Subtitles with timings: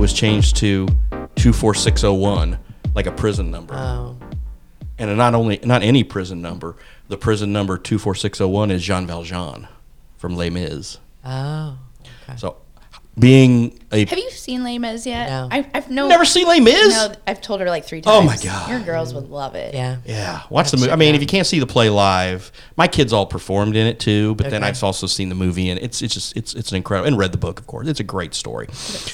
[0.00, 0.86] was changed to
[1.36, 2.58] 24601,
[2.94, 3.74] like a prison number.
[3.74, 4.16] Oh.
[4.98, 6.76] And not only not any prison number,
[7.08, 9.68] the prison number 24601 is Jean Valjean
[10.16, 10.98] from Les Mis.
[11.22, 11.78] Oh.
[12.00, 12.36] Okay.
[12.38, 12.56] So
[13.18, 15.28] being a Have you seen Les Mis yet?
[15.28, 15.48] No.
[15.50, 16.94] I, I've no, never seen Les Mis?
[16.94, 18.16] No, I've told her like three times.
[18.16, 18.70] Oh my God.
[18.70, 19.74] Your girls would love it.
[19.74, 19.98] Yeah.
[20.04, 20.90] Yeah, watch the movie.
[20.90, 24.00] I mean, if you can't see the play live, my kids all performed in it
[24.00, 24.34] too.
[24.36, 27.08] But then I've also seen the movie, and it's it's just it's it's an incredible
[27.08, 27.88] and read the book, of course.
[27.88, 28.68] It's a great story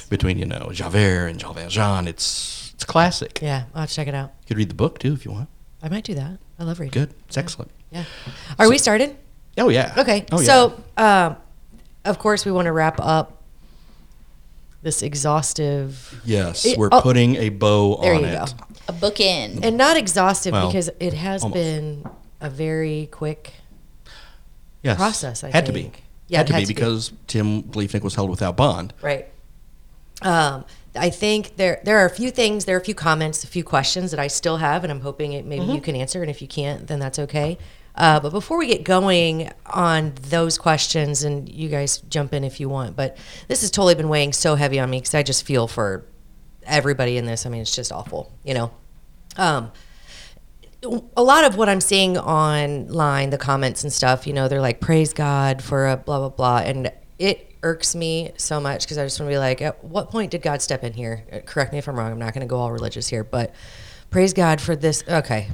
[0.09, 2.07] between you know Javert and Jean Valjean.
[2.07, 3.41] It's it's classic.
[3.43, 3.65] Yeah.
[3.74, 4.33] I'll have to check it out.
[4.43, 5.49] You could read the book too if you want.
[5.83, 6.38] I might do that.
[6.59, 7.01] I love reading.
[7.01, 7.71] Good, it's excellent.
[7.91, 8.05] Yeah.
[8.59, 9.16] Are we started?
[9.59, 9.95] Oh yeah.
[9.97, 10.27] Okay.
[10.33, 10.47] Oh, yeah.
[10.47, 11.37] So, um,
[12.05, 13.36] of course, we want to wrap up
[14.87, 18.35] this exhaustive yes, it- we're oh, putting a bow there on you it.
[18.57, 18.65] go.
[18.89, 19.65] A book in.
[19.65, 21.55] and not exhaustive Well, because it has almost.
[21.61, 22.05] been
[22.41, 23.53] a very quick
[24.85, 25.91] Yes, process, I had to be.
[26.29, 26.75] Yeah, had it to had be to be.
[26.75, 28.95] because Tim Bliefnick was held without bond.
[29.03, 29.27] right.
[30.23, 33.47] Um, I think there there are a few things, there are a few comments, a
[33.49, 35.75] few questions that I still have, and I'm hoping it, maybe Mm-hmm.
[35.75, 36.23] you can answer.
[36.23, 37.59] And if you can't, then that's okay.
[37.97, 42.61] Uh, but before we get going on those questions, and you guys jump in if
[42.61, 43.16] you want, but
[43.49, 46.05] this has totally been weighing so heavy on me because I just feel for
[46.65, 47.47] everybody in this.
[47.47, 48.71] I mean, it's just awful, you know.
[49.37, 49.73] Um,
[51.16, 54.81] a lot of what I'm seeing online, the comments and stuff, you know, they're like,
[54.81, 56.59] praise God for a blah, blah, blah.
[56.59, 60.10] And it irks me so much because I just want to be like, at what
[60.10, 61.25] point did God step in here?
[61.33, 62.13] Uh, Correct me if I'm wrong.
[62.13, 63.55] I'm not going to go all religious here, but
[64.10, 65.03] praise God for this.
[65.09, 65.49] Okay.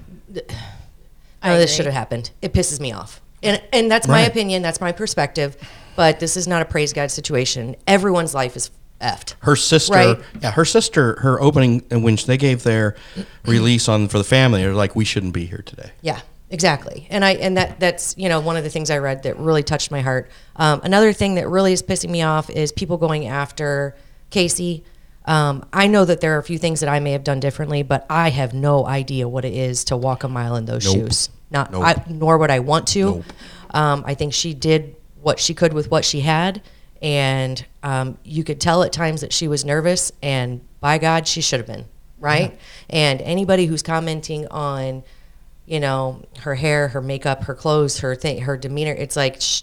[1.43, 2.31] I No, this should have happened.
[2.41, 3.21] It pisses me off.
[3.43, 4.29] And, and that's my Right.
[4.29, 4.62] opinion.
[4.62, 5.57] That's my perspective.
[5.97, 7.77] But this is not a praise God situation.
[7.87, 9.34] Everyone's life is effed.
[9.41, 10.19] Her sister, Right.
[10.41, 12.95] yeah, her sister, her opening and when they gave their
[13.45, 15.91] release on for the family, they're like, we shouldn't be here today.
[16.03, 17.09] Yeah, exactly.
[17.11, 19.65] And I and that that's you know one of the things I read that really
[19.65, 20.31] touched my heart.
[20.55, 23.97] Um, another thing that really is pissing me off is people going after
[24.31, 24.84] Casey.
[25.25, 27.83] Um, I know that there are a few things that I may have done differently,
[27.83, 30.95] but I have no idea what it is to walk a mile in those Nope.
[31.09, 31.28] shoes.
[31.53, 31.85] Not, Nope.
[31.85, 33.05] I, nor would I want to.
[33.05, 33.25] Nope.
[33.75, 36.63] Um, I think she did what she could with what she had,
[37.01, 40.13] and um, you could tell at times that she was nervous.
[40.23, 41.85] And by God, she should have been
[42.19, 42.59] right.
[42.91, 45.05] And anybody who's commenting on,
[45.67, 49.41] you know, her hair, her makeup, her clothes, her thing, her demeanor, it's like.
[49.41, 49.63] Sh-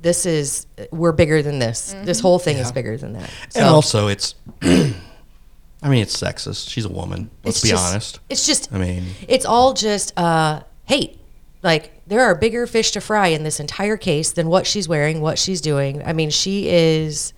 [0.00, 1.96] this is we're bigger than this.
[2.02, 3.30] This whole thing is bigger than that.
[3.48, 6.68] So and also, it's, I mean, it's sexist.
[6.68, 7.30] She's a woman.
[7.42, 8.20] Let's it's be just- honest.
[8.28, 11.18] It's just I mean, it's all just uh, hate.
[11.62, 15.20] Like there are bigger fish to fry in this entire case than what she's wearing,
[15.20, 16.02] what she's doing.
[16.04, 17.32] I mean, she is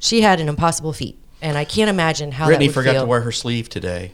[0.00, 3.02] she had an impossible feat, and I can't imagine how Brittany that would forgot feel.
[3.02, 4.12] to wear her sleeve today.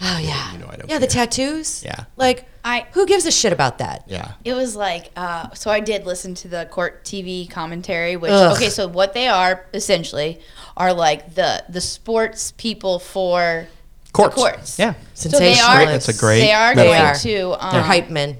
[0.00, 1.82] Oh yeah, you know I don't yeah, the tattoos.
[1.84, 2.04] Yeah.
[2.16, 4.04] like I- who gives a shit about that?
[4.06, 4.32] Yeah.
[4.44, 8.56] It was like, uh, so I did listen to the court TV commentary, which Ugh.
[8.56, 10.40] okay, so what they are essentially
[10.76, 13.66] are like the the sports people for
[14.14, 14.34] Courts.
[14.34, 14.78] the courts.
[14.78, 14.94] Yeah.
[15.12, 15.80] So they are.
[15.84, 15.86] Sensationalists.
[16.06, 16.96] That's a great They are metaphor.
[16.96, 17.14] going are.
[17.16, 17.66] to.
[17.66, 18.38] Um, They're hype men.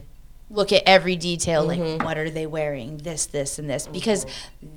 [0.54, 1.98] Look at every detail Mm-hmm.
[1.98, 4.24] like what are they wearing this this and this because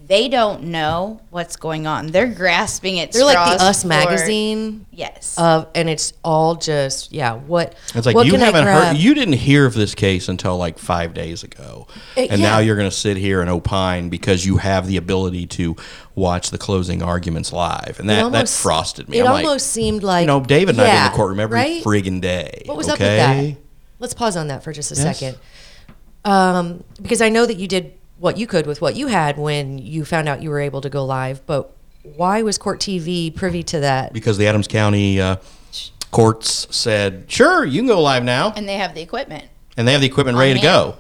[0.08, 4.86] they don't know what's going on they're grasping at They're like the Us for- magazine
[4.92, 7.34] yes of, and it's all just yeah.
[7.34, 10.58] What It's like what you can haven't heard, you didn't hear of this case until
[10.58, 14.46] like five days ago, Uh, and now you're going to sit here and opine because
[14.46, 15.76] you have the ability to
[16.16, 19.20] watch the closing arguments live, and It that that frosted me.
[19.20, 21.56] It I'm almost like, seemed like you know, David and I in the courtroom every
[21.60, 21.84] right?
[21.84, 22.64] friggin' day.
[22.66, 23.20] What was okay?
[23.20, 23.67] up with that?
[24.00, 25.20] Let's pause on that for just a Yes.
[25.20, 25.38] second.
[26.26, 29.78] Um, because I know that you did what you could with what you had when
[29.78, 31.72] you found out you were able to go live, but
[32.16, 34.14] why was Court TV privy to that?
[34.14, 35.38] Because the Adams County uh,
[36.12, 39.46] courts said, "Sure, you can go live now," and they have the equipment
[39.78, 40.96] and they have the equipment ready to go.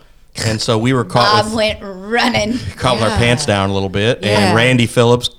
[0.45, 3.73] And so we were caught bob with went running caught with our pants down a
[3.73, 4.49] little bit, Yeah.
[4.49, 5.29] and Randy Phillips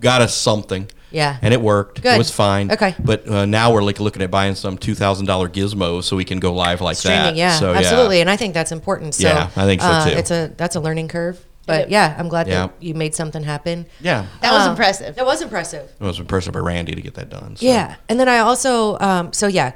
[0.00, 0.88] got us something.
[1.10, 1.36] Yeah.
[1.42, 2.02] and it worked.
[2.02, 2.14] Good.
[2.14, 2.70] It was fine.
[2.70, 2.94] Okay.
[3.02, 6.24] but uh, now we're like looking at buying some two thousand dollar gizmos so we
[6.24, 7.36] can go live like Streaming, that.
[7.36, 9.14] yeah, so, absolutely, and I think that's important.
[9.14, 10.16] So, Yeah, I think so, uh, too.
[10.16, 12.66] It's a that's a learning curve, but yeah, I'm glad Yeah.
[12.68, 13.86] that you made something happen.
[14.00, 15.90] Yeah, that was Um, impressive That was impressive.
[16.00, 17.56] it was impressive by Randy to get that done.
[17.56, 17.66] so.
[17.66, 19.72] Yeah, and then I also, um, so yeah,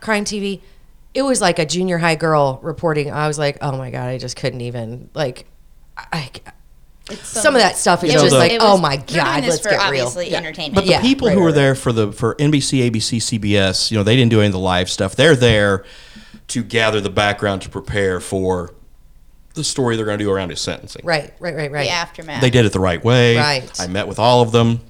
[0.00, 0.60] crime TV.
[1.12, 3.10] It was like a junior high girl reporting.
[3.10, 5.46] I was like, oh my god, I just couldn't even like.
[5.98, 6.30] I,
[7.22, 9.62] some of that stuff is You just the- like, It oh my god, this let's
[9.62, 10.04] for get real.
[10.06, 10.38] obviously Yeah.
[10.38, 13.18] entertainment But the Yeah, people right, who were right, there for the for NBC, ABC,
[13.20, 15.16] CBS, you know, they didn't do any of the live stuff.
[15.16, 15.84] They're there
[16.48, 18.74] to gather the background to prepare for
[19.54, 21.02] the story they're going to do around his sentencing.
[21.04, 21.84] Right, right, right, right.
[21.84, 23.36] the aftermath They did it the right way.
[23.36, 23.80] Right.
[23.80, 24.80] I met with all of them,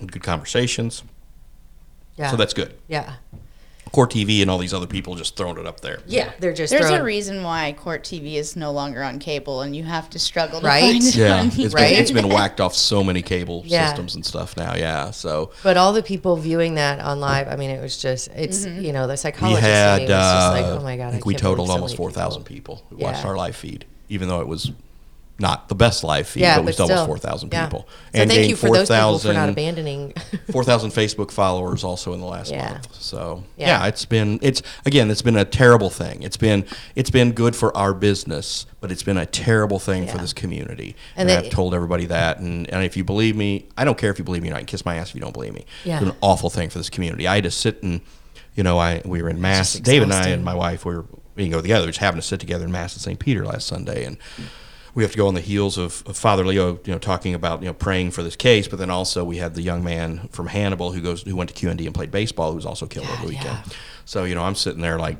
[0.00, 1.02] had good conversations.
[2.16, 2.30] Yeah.
[2.30, 2.74] So that's good.
[2.88, 3.14] yeah.
[3.92, 6.00] Court TV and all these other people just throwing it up there.
[6.06, 9.62] Yeah, they're just There's throwing, a reason why Court TV is no longer on cable,
[9.62, 10.80] and you have to struggle to Right?
[10.92, 11.92] find it Yeah, on it's been, Right?
[11.92, 13.86] it's been whacked off so many cable Yeah.
[13.88, 14.74] systems and stuff now.
[14.74, 18.28] Yeah, so But all the people viewing that on live, I mean, it was just,
[18.34, 20.02] it's, you know, the we psychologist had.
[20.02, 21.08] in was just like, uh, oh my God.
[21.08, 22.76] I think we totaled so almost four thousand people.
[22.76, 24.72] people who watched our live feed, even though it was
[25.38, 26.98] not the best live feed, Yeah, but we but still still.
[27.00, 27.66] almost four thousand yeah.
[27.66, 27.86] people.
[27.90, 30.14] So thank gained you for those people for not 4,000 abandoning.
[30.50, 32.70] 4,000 Facebook followers also in the last Yeah.
[32.70, 32.88] month.
[32.94, 33.82] So Yeah.
[33.82, 33.86] yeah.
[33.88, 36.22] it's been it's again it's been a terrible thing.
[36.22, 40.16] It's been it's been good for our business, but it's been a terrible thing for
[40.16, 40.96] this community.
[41.16, 42.38] And And, that- I've told everybody that.
[42.38, 44.60] And, and if you believe me, I don't care if you believe me or not.
[44.60, 45.66] You can kiss my ass if you don't believe me.
[45.84, 45.96] Yeah.
[45.96, 47.28] It's been an awful thing for this community.
[47.28, 48.00] I had to sit and
[48.54, 49.74] you know I we were in mass.
[49.74, 51.04] David and I and my wife we were
[51.34, 51.84] we didn't go together.
[51.84, 53.18] We just happened to sit together in mass at St.
[53.18, 54.16] Peter last Sunday and
[54.96, 57.60] we have to go on the heels of, of Father Leo, you know, talking about
[57.60, 60.46] you know praying for this case, but then also we had the young man from
[60.46, 63.22] Hannibal who goes who went to QND and played baseball, who was also killed over
[63.22, 63.58] the weekend.
[63.66, 63.76] yeah.
[64.06, 65.18] So you know, I'm sitting there like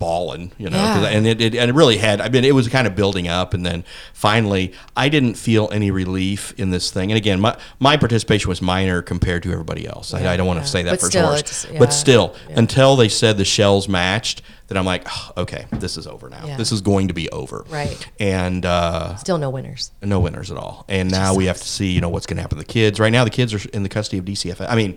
[0.00, 1.04] bawling, you know, Yeah.
[1.06, 2.20] and it, it and it really had.
[2.20, 5.92] I mean, it was kind of building up, and then finally, I didn't feel any
[5.92, 7.12] relief in this thing.
[7.12, 10.12] And again, my my participation was minor compared to everybody else.
[10.12, 10.62] I, I don't want yeah.
[10.64, 11.36] to say that But for still,
[11.72, 12.58] yeah, but still, yeah.
[12.58, 16.44] until they said the shells matched, then I'm like, "Oh, okay, this is over now.
[16.46, 16.56] Yeah.
[16.56, 17.64] This is going to be over.
[17.68, 18.04] Right.
[18.18, 19.92] And uh, Still no winners.
[20.02, 20.86] no winners at all.
[20.88, 22.98] And now we have to see, you know, what's going to happen to the kids.
[22.98, 24.66] Right now, the kids are in the custody of DCFS.
[24.68, 24.96] I mean,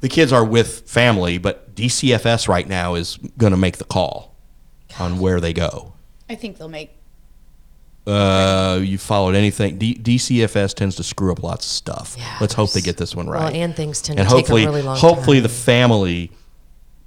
[0.00, 4.29] the kids are with family, but DCFS right now is going to make the call
[4.98, 5.92] on where they go.
[6.28, 6.96] I think they'll make.
[8.06, 9.76] Uh, you followed anything?
[9.78, 12.16] D- DCFS tends to screw up lots of stuff.
[12.18, 13.54] Yeah, Let's hope they get this one well, right.
[13.54, 16.32] and things tend and to take a hopefully, really long hopefully the family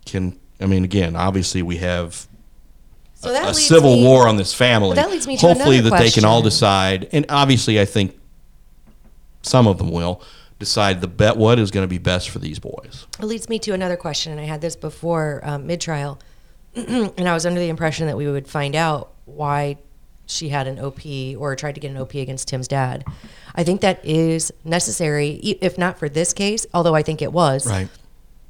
[0.05, 0.39] can.
[0.61, 2.27] I mean, again, obviously we have
[3.15, 4.95] So that a leads civil me- war on this family.
[4.95, 8.17] That leads me to Hopefully, another that they can all decide, and obviously, I think
[9.41, 10.21] some of them will
[10.59, 13.07] decide the bet what is going to be best for these boys.
[13.19, 16.19] It leads me to another question, and I had this before um, mid trial,
[17.17, 19.77] and I was under the impression that we would find out why
[20.25, 21.01] she had an OP
[21.37, 23.03] or tried to get an OP against Tim's dad.
[23.55, 27.31] I think that is necessary, e- if not for this case, although I think it
[27.31, 27.67] was.
[27.67, 27.87] Right.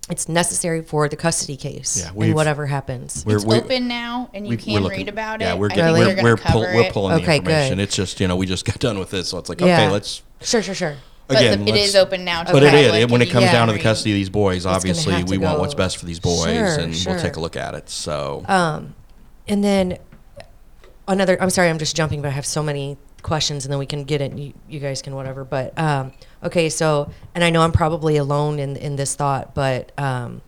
[0.09, 3.23] It's necessary for the custody case Yeah, and whatever happens.
[3.25, 5.45] We're, It's we're- open now, and you can we're looking- read about it.
[5.45, 5.59] yeah, it.
[5.59, 6.15] we're getting, Really?
[6.15, 7.77] we're, we're, pull, we're pulling Okay, the information.
[7.77, 7.83] good.
[7.83, 9.81] It's just you know we just got done with this, so it's like Yeah.
[9.81, 10.95] okay, let's Sure, sure, sure.
[11.33, 11.65] But again.
[11.65, 12.43] the, it open now.
[12.43, 14.15] To But the it is public, when it comes can down to the custody of
[14.15, 14.65] these boys.
[14.65, 17.13] Obviously, have to we want what's best for these boys, Sure, and sure.
[17.13, 17.89] we'll take a look at it.
[17.89, 18.95] So Um,
[19.47, 19.97] and then
[21.07, 21.41] another.
[21.41, 24.03] I'm sorry, I'm just jumping, but I have so many questions, and then we can
[24.03, 24.37] get it.
[24.37, 25.43] You, you guys can whatever.
[25.43, 26.11] But um,
[26.43, 30.41] okay, so and I know I'm probably alone in in this thought, but um,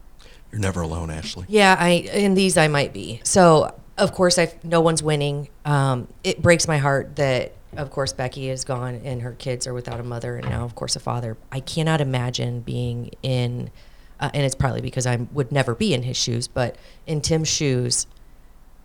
[0.52, 1.46] you're never alone, Ashley.
[1.48, 3.22] yeah, I in these I might be.
[3.24, 5.50] So of course, I no one's winning.
[5.64, 9.74] Um, it breaks my heart that of course Becky is gone and her kids are
[9.74, 11.38] without a mother and now of course a father.
[11.52, 13.72] I cannot imagine being in,
[14.20, 16.76] uh, and it's probably because I would never be in his shoes, but
[17.06, 18.08] in Tim's shoes,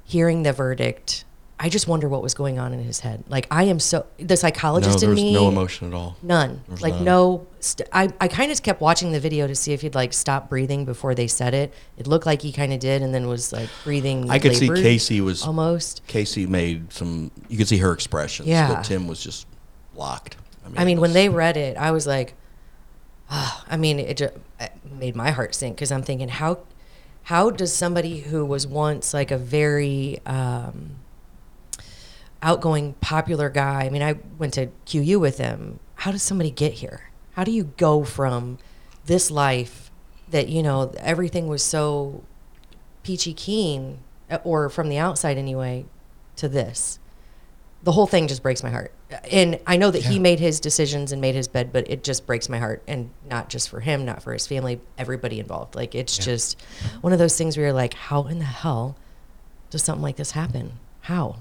[0.05, 1.25] hearing the verdict.
[1.63, 3.23] I just wonder what was going on in his head.
[3.29, 5.35] Like I am so the psychologist there in me.
[5.35, 6.17] no emotion at all.
[6.23, 6.63] None.
[6.81, 7.05] Like none.
[7.05, 7.47] no.
[7.61, 10.49] St- I I kind of kept watching the video to see if he'd like stop
[10.49, 11.75] breathing before they said it.
[11.99, 14.31] It looked like he kind of did, and then was like breathing.
[14.31, 16.01] I could see Casey was almost.
[16.07, 17.31] Casey made some.
[17.51, 18.49] You could see her expressions.
[18.49, 18.73] Yeah.
[18.73, 19.47] but Tim was just
[19.95, 20.39] locked.
[20.79, 22.33] I mean, it when was- they read it, I was like,
[23.31, 23.65] ah.
[23.69, 26.61] I mean, it just it made my heart sink because I'm thinking, how
[27.25, 30.97] how does somebody who was once like a very um,
[32.43, 33.85] outgoing, popular guy?
[33.85, 35.81] I mean, I went to QU with him.
[35.97, 37.11] How does somebody get here?
[37.33, 38.59] How do you go from
[39.07, 39.91] this life
[40.31, 42.23] that you know everything was so
[43.03, 43.99] peachy keen,
[44.31, 45.87] uh, or from the outside anyway,
[46.37, 46.99] to this?
[47.83, 48.93] the whole thing just breaks my heart.
[49.31, 52.27] And I know that he made his decisions and made his bed, but it just
[52.27, 52.83] breaks my heart.
[52.87, 55.75] And not just for him, not for his family, everybody involved.
[55.75, 56.61] Like it's just
[57.01, 58.97] one of those things where you're like, how in the hell
[59.71, 60.75] does something like this happen?
[61.03, 61.37] How?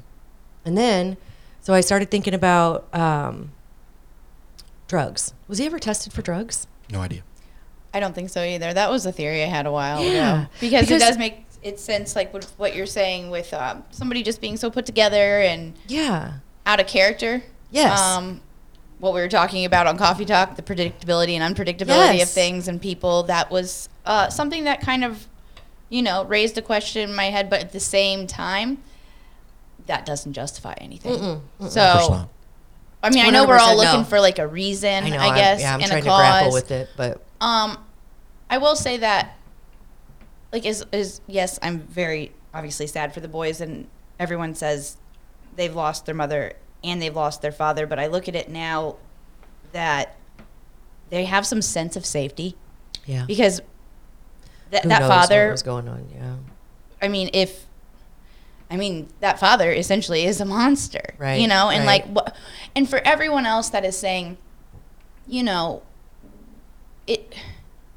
[0.69, 1.17] And then,
[1.61, 3.51] so I started thinking about um,
[4.87, 5.33] drugs.
[5.47, 6.67] Was he ever tested for drugs?
[6.91, 7.23] no idea.
[7.91, 8.71] I don't think so either.
[8.71, 11.43] That was a theory I had a while Yeah, ago because, because- it does make
[11.63, 15.39] it sense, like what, what you're saying with um, somebody just being so put together
[15.41, 16.33] and Yeah.
[16.67, 17.41] out of character.
[17.71, 17.99] Yes.
[17.99, 18.41] Um,
[18.99, 22.79] what we were talking about on Coffee Talk, the predictability and unpredictability of things and
[22.79, 23.23] people.
[23.23, 25.27] That was uh, something that kind of,
[25.89, 27.49] you know, raised a question in my head.
[27.49, 28.83] But at the same time,
[29.89, 31.11] that doesn't justify anything.
[31.13, 32.29] Mm-mm, Of course So.
[33.01, 34.05] I mean, I know we're all looking no.
[34.05, 35.17] for like a reason, I I, know.
[35.17, 36.19] I'm- guess, yeah, I'm and trying a to cause.
[36.19, 37.77] grapple with it, but Um,
[38.49, 39.37] I will say that,
[40.51, 43.87] like, is is yes, I'm very obviously sad for the boys, and
[44.19, 44.97] everyone says
[45.55, 46.53] they've lost their mother
[46.83, 47.87] and they've lost their father.
[47.87, 48.97] But I look at it now
[49.71, 50.15] that
[51.09, 52.55] they have some sense of safety
[53.05, 53.25] yeah.
[53.25, 53.61] because
[54.71, 56.05] that Who that knows father what was going on?
[56.13, 56.35] Yeah.
[57.01, 57.65] I mean, if
[58.69, 62.05] I mean that father essentially is a monster, Right, You know, and right.
[62.05, 62.35] like, what,
[62.75, 64.37] and for everyone else that is saying,
[65.27, 65.81] you know,
[67.07, 67.33] it,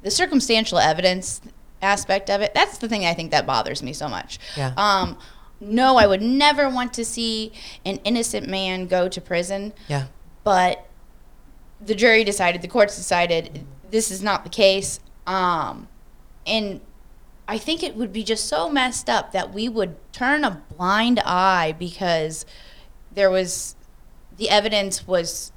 [0.01, 1.41] the circumstantial evidence
[1.81, 4.39] aspect of it, that's the thing I think that bothers me so much.
[4.57, 4.73] Yeah.
[4.77, 5.17] Um,
[5.59, 7.53] no, I would never want to see
[7.85, 10.07] an innocent man go to prison, Yeah.
[10.43, 10.85] but
[11.79, 14.99] the jury decided, the courts decided this is not the case.
[15.27, 15.87] Um,
[16.47, 16.81] and
[17.53, 21.19] I think it would be just so messed up that we would turn a blind
[21.23, 22.47] eye because
[23.13, 23.75] there was
[24.37, 25.51] the evidence was,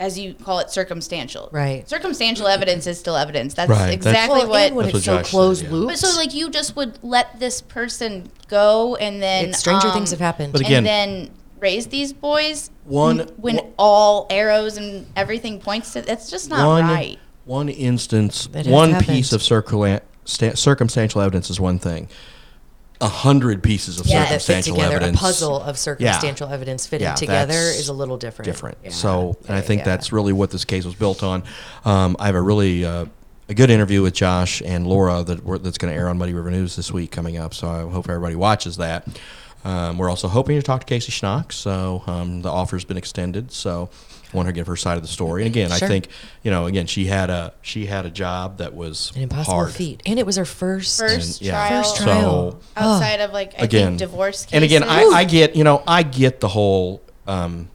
[0.00, 1.50] as you call it, circumstantial.
[1.52, 1.86] Right.
[1.86, 3.52] Circumstantial evidence is still evidence.
[3.52, 4.72] That's Right, that's- exactly Well, what.
[4.72, 5.70] and That's it's what so Josh said, closed yeah.
[5.72, 5.88] loop.
[5.90, 9.92] but so, like, you just would let this person go and then It's- stranger um,
[9.92, 10.52] things have happened.
[10.52, 15.92] But again- and then raise these boys One- when one- all arrows and everything points
[15.92, 17.18] to that's just not one, right.
[17.44, 19.08] One instance, one happened.
[19.14, 22.08] piece of circula- sta- circumstantial evidence is one thing.
[23.00, 24.96] A hundred pieces of Yeah, that fit circumstantial together.
[24.96, 25.18] evidence.
[25.18, 28.46] A puzzle of circumstantial evidence fitting Yeah, together is a little different.
[28.46, 28.78] different.
[28.84, 28.90] Yeah.
[28.90, 29.84] So, and I think Yeah.
[29.86, 31.42] that's really what this case was built on.
[31.84, 33.06] Um, I have a really uh,
[33.48, 36.32] a good interview with Josh and Laura that we're, that's going to air on Muddy
[36.32, 37.52] River News this week coming up.
[37.52, 39.06] So I hope everybody watches that.
[39.66, 41.52] Um, we're also hoping to talk to Casey Schnock.
[41.52, 43.50] So um, the offer's been extended.
[43.52, 43.90] So
[44.34, 45.42] want her to give her side of the story.
[45.42, 45.86] And again, Sure.
[45.86, 46.08] I think
[46.42, 49.72] you know, again, she had a she had a job that was an impossible hard.
[49.72, 50.98] feat, and it was her first.
[50.98, 51.52] First yeah.
[51.68, 52.50] trial, First trial.
[52.52, 54.52] So outside of like I again, think divorce cases.
[54.54, 57.02] and again, I, I get you know I get the whole.
[57.26, 57.70] Um,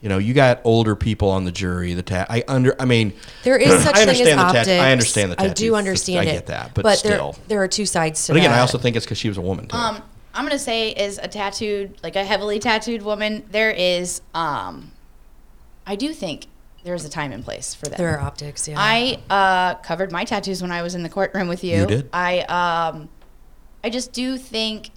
[0.00, 1.94] you know, you got older people on the jury.
[1.94, 2.76] The ta- I under.
[2.78, 4.66] I mean, There is such I thing as understand the optics.
[4.66, 6.34] tat- I understand the I do understand I it.
[6.34, 7.36] get that, but, there, still.
[7.48, 8.58] there are two sides to But again, that.
[8.58, 9.74] I also think it's because she was a woman too.
[9.76, 10.02] Um,
[10.34, 13.44] I'm gonna say is a tattooed, like a heavily tattooed woman.
[13.50, 14.92] There is, um,
[15.86, 16.46] I do think
[16.82, 17.96] there is a time and place for that.
[17.98, 18.68] there are optics.
[18.68, 18.76] Yeah.
[18.78, 21.80] I uh, covered my tattoos when I was in the courtroom with you.
[21.80, 22.10] You did?
[22.12, 23.08] I um,
[23.82, 24.90] I just do think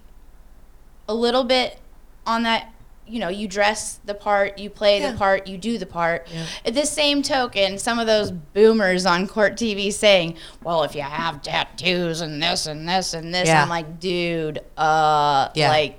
[1.08, 1.78] a little bit
[2.26, 2.72] on that.
[3.10, 5.12] You know, you dress the part, you play Yeah.
[5.12, 6.28] the part, you do the part.
[6.30, 6.44] Yeah.
[6.66, 11.00] At the same token, some of those boomers on court TV saying, "Well, if you
[11.00, 13.62] have tattoos and this and this and this," Yeah.
[13.62, 15.70] I'm like, dude, uh, Yeah.
[15.70, 15.98] like,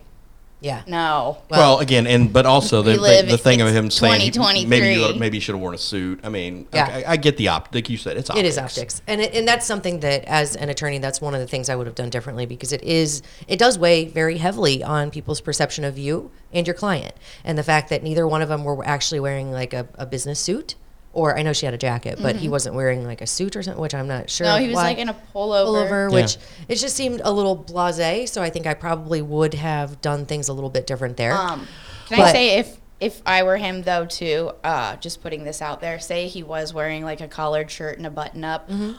[0.62, 0.84] yeah.
[0.88, 1.38] no.
[1.50, 4.22] well, again, and but also the, We the, live- the thing of it's him saying
[4.22, 4.68] he- 2023.
[4.70, 6.20] maybe you maybe you should have worn a suit.
[6.24, 6.88] I mean, Yeah.
[6.88, 7.74] okay, I, get the op.
[7.74, 8.46] Like you said, it's optics.
[8.46, 11.40] It is optics, and it, and that's something that, as an attorney, that's one of
[11.40, 14.84] the things I would have done differently because it is it does weigh very heavily
[14.84, 17.14] on people's perception of you and your client,
[17.44, 20.40] and the fact that neither one of them were actually wearing like a, a business
[20.40, 20.76] suit,
[21.12, 23.64] or I know she had a jacket, but he wasn't wearing like a suit or
[23.64, 24.46] something, which I'm not sure.
[24.46, 24.56] Mm-hmm.
[24.56, 24.84] No, he was why.
[24.84, 25.66] like in a pullover.
[25.90, 26.16] pullover, Yeah.
[26.22, 26.38] which
[26.68, 28.30] it just seemed a little blasé.
[28.30, 31.34] So I think I probably would have done things a little bit different there.
[31.34, 31.68] Um,
[32.08, 35.62] can I But- say if if I were him though too, uh, just putting this
[35.62, 38.92] out there, say he was wearing like a collared shirt and a button up, Mm-hmm.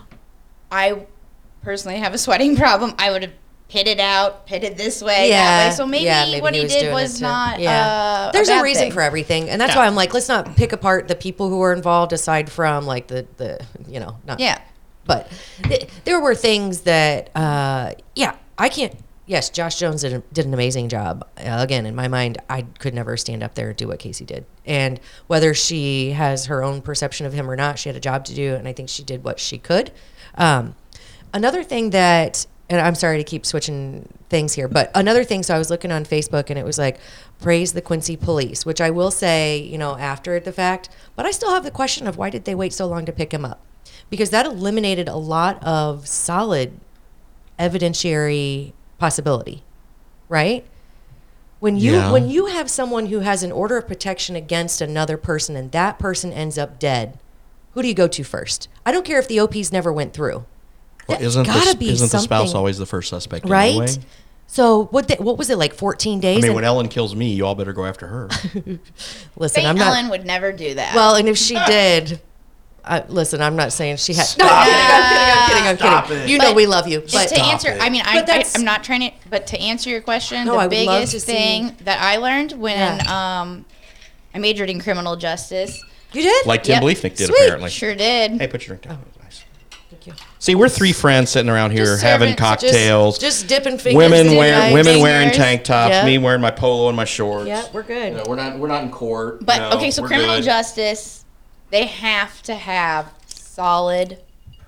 [0.72, 1.06] I
[1.62, 2.94] personally have a sweating problem.
[2.98, 3.32] I would have
[3.70, 5.74] pitted out, pitted this way, that Yeah, way.
[5.74, 7.24] So maybe, yeah, maybe what he he, was did doing was it too.
[7.24, 7.60] not.
[7.60, 7.86] Yeah.
[7.86, 8.92] Uh, There's a, bad reason thing.
[8.92, 11.72] for everything, and that's why I'm like, let's not pick apart the people who were
[11.72, 14.60] involved aside from like the the you know not Yeah.
[15.06, 15.32] But
[15.64, 18.94] th- there were things that uh, yeah I can't.
[19.26, 21.24] Yes, Josh Jones did, a, did an amazing job.
[21.38, 24.24] Uh, again, in my mind, I could never stand up there and do what Casey
[24.24, 24.44] did.
[24.66, 24.98] And
[25.28, 28.34] whether she has her own perception of him or not, she had a job to
[28.34, 29.92] do, and I think she did what she could.
[30.34, 30.74] Um,
[31.32, 35.42] another thing that and I'm sorry to keep switching things here, but another thing.
[35.42, 36.98] So I was looking on Facebook, and it was like,
[37.40, 40.88] praise the Quincy police, which I will say, you know, after the fact.
[41.16, 43.32] But I still have the question of why did they wait so long to pick
[43.32, 43.60] him up?
[44.08, 46.78] Because that eliminated a lot of solid
[47.58, 49.64] evidentiary possibility,
[50.28, 50.64] right?
[51.58, 52.10] When you Yeah.
[52.12, 55.98] when you have someone who has an order of protection against another person, and that
[55.98, 57.18] person ends up dead,
[57.72, 58.68] who do you go to first?
[58.86, 60.44] I don't care if the OPs never went through.
[61.10, 63.68] Well, isn't gotta the, be isn't the spouse always the first suspect right?
[63.70, 63.88] anyway?
[64.46, 65.06] So what?
[65.08, 65.74] The, what was it like?
[65.74, 66.38] Fourteen days.
[66.38, 68.28] I mean, And- when Ellen kills me, you all better go after her.
[69.36, 69.88] listen, Saint I'm not.
[69.88, 70.94] Ellen would never do that.
[70.94, 72.20] Well, and if she did,
[72.84, 74.26] I, listen, I'm not saying she had.
[74.38, 74.82] No, I'm kidding.
[74.82, 75.62] I'm kidding.
[75.68, 75.92] I'm kidding.
[75.92, 76.28] I'm kidding.
[76.28, 77.80] You know we love you, But but to answer, it.
[77.80, 80.58] I mean, I, I, I'm not trying to, but to answer your question, No, the
[80.58, 83.40] I would love to biggest see- thing that I learned when Yeah.
[83.42, 83.64] um,
[84.34, 85.80] I majored in criminal justice,
[86.12, 86.46] you did.
[86.46, 86.82] like Tim Yep.
[86.82, 87.36] Bliefnick did, Sweet.
[87.38, 87.70] apparently.
[87.70, 88.32] sure did.
[88.32, 88.98] Hey, put your drink down.
[89.16, 89.19] Nice.
[89.90, 90.12] Thank you.
[90.38, 93.18] See, we're three friends sitting around here Just having serving- just- cocktails.
[93.18, 93.96] Just dipping fingers.
[93.96, 94.74] women in wear knives.
[94.74, 95.90] women wearing tank tops.
[95.90, 96.04] Yeah.
[96.06, 97.48] Me wearing my polo and my shorts.
[97.48, 98.12] Yeah, we're good.
[98.12, 99.44] You know, we're not we're not in court.
[99.44, 100.44] But you know, okay, so criminal good.
[100.44, 101.24] justice,
[101.70, 104.18] they have to have solid,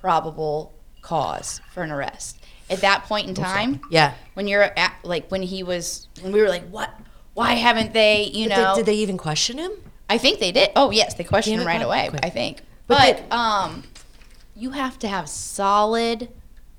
[0.00, 2.38] probable cause for an arrest.
[2.68, 4.12] At that point in time, Yeah.
[4.34, 6.90] when you're at, like when he was, when we were like, what?
[7.34, 8.24] Why haven't they?
[8.24, 9.70] You But they- know, did they even question him?
[10.10, 10.70] I think they did.
[10.76, 12.08] Oh yes, they questioned Damn him right away.
[12.10, 12.24] quick.
[12.24, 13.84] I think, But but, um,
[14.54, 16.28] you have to have solid,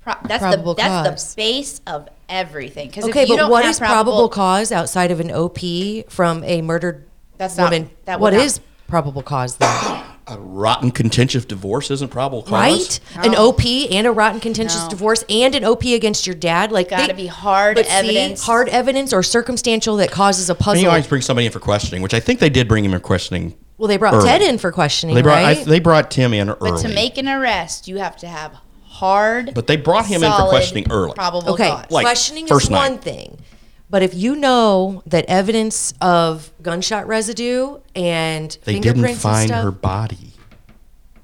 [0.02, 1.34] Pro- that's Probable the that's cause.
[1.34, 2.88] the base of everything.
[2.88, 5.58] Because Okay, if you but don't what have is probable cause outside of an OP
[6.10, 7.06] from a murdered
[7.38, 7.90] That's not- woman?
[8.04, 10.02] that what would not- is probable cause then?
[10.26, 12.50] A rotten contentious divorce isn't probable cause.
[12.50, 13.26] right?
[13.26, 14.88] An OP and a rotten contentious No.
[14.88, 16.72] divorce and an OP against your dad.
[16.72, 18.42] Like Gotta they- be hard but see, evidence.
[18.42, 20.82] hard evidence or circumstantial that causes a mean, puzzle.
[20.82, 23.00] you always bring somebody in for questioning, which I think they did bring him in
[23.02, 23.54] questioning.
[23.76, 24.26] Well, they brought early.
[24.26, 27.18] Ted in for questioning, They brought I, they brought Tim in early, But to make
[27.18, 29.54] an arrest, you have to have hard.
[29.54, 31.14] But they brought him in for questioning early.
[31.14, 31.90] Probable okay, cause.
[31.90, 33.38] Like, questioning first is one thing.
[33.90, 39.48] But if you know that evidence of gunshot residue and they fingerprints didn't and find
[39.48, 40.32] stuff, her body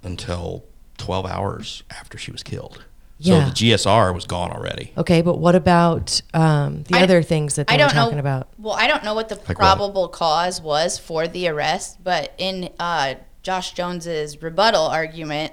[0.03, 0.65] until
[0.99, 2.85] 12 hours after she was killed.
[3.23, 3.45] Yeah.
[3.45, 4.93] So the GSR was gone already.
[4.97, 8.17] Okay, but what about um, the I- other things that they I were don't talking
[8.17, 8.21] know.
[8.21, 8.49] about?
[8.59, 9.57] Well, I don't know what the what?
[9.57, 15.53] probable cause was for the arrest, but in uh, Josh Jones's rebuttal argument,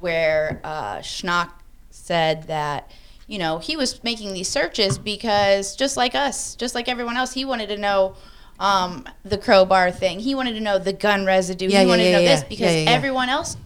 [0.00, 1.50] where uh, Schnock
[1.90, 2.90] said that
[3.28, 7.32] you know he was making these searches because just like us, just like everyone else,
[7.32, 8.16] he wanted to know.
[8.56, 10.20] Um, the crowbar thing.
[10.20, 11.66] He wanted to know the gun residue.
[11.66, 12.34] Yeah, he yeah, wanted yeah, to know yeah.
[12.36, 12.90] this because Yeah, yeah, yeah.
[12.90, 13.56] everyone else.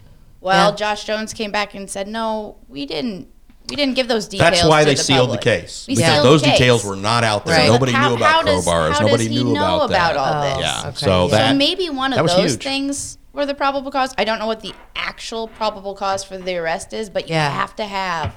[0.40, 0.76] Well, Yeah.
[0.76, 3.28] Josh Jones came back and said, "No, we didn't.
[3.70, 5.40] We didn't give those details." That's why to they the sealed public.
[5.40, 5.86] the case.
[5.88, 6.58] We because sealed those the case.
[6.58, 7.56] details were not out there.
[7.58, 7.68] Right.
[7.70, 8.92] Nobody How- knew about how does- crowbars.
[8.94, 10.12] how Nobody does he knew know about that.
[10.12, 10.66] about all Oh, this?
[10.66, 10.88] Yeah.
[10.88, 11.30] okay, So yeah.
[11.32, 12.62] that so maybe one of those huge.
[12.62, 14.14] things were the probable cause.
[14.18, 17.50] I don't know what the actual probable cause for the arrest is, but you Yeah.
[17.50, 18.34] have to have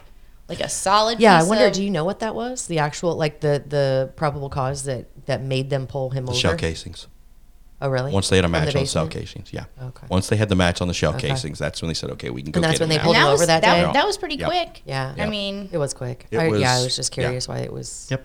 [0.49, 1.19] like a solid.
[1.21, 1.67] Yeah, I wonder.
[1.67, 2.67] Of, Do you know what that was?
[2.67, 6.39] The actual, like the the probable cause that that made them pull him the over.
[6.39, 7.07] shell casings.
[7.81, 8.11] Oh, really?
[8.11, 9.65] Once they had a From the match on the shell casings, yeah.
[9.81, 10.05] Okay.
[10.09, 11.29] Once they had the match on the shell Okay.
[11.29, 13.03] casings, that's when they said, "Okay, we can go." And that's get when they now.
[13.03, 13.93] pulled and him that over was that that, day?
[13.93, 14.47] that was pretty Yep.
[14.49, 14.81] quick.
[14.85, 15.13] Yeah.
[15.17, 16.27] I mean, It was quick.
[16.31, 17.23] It I, yeah, I was- was just yeah.
[17.23, 18.07] curious why it was.
[18.11, 18.23] Yep.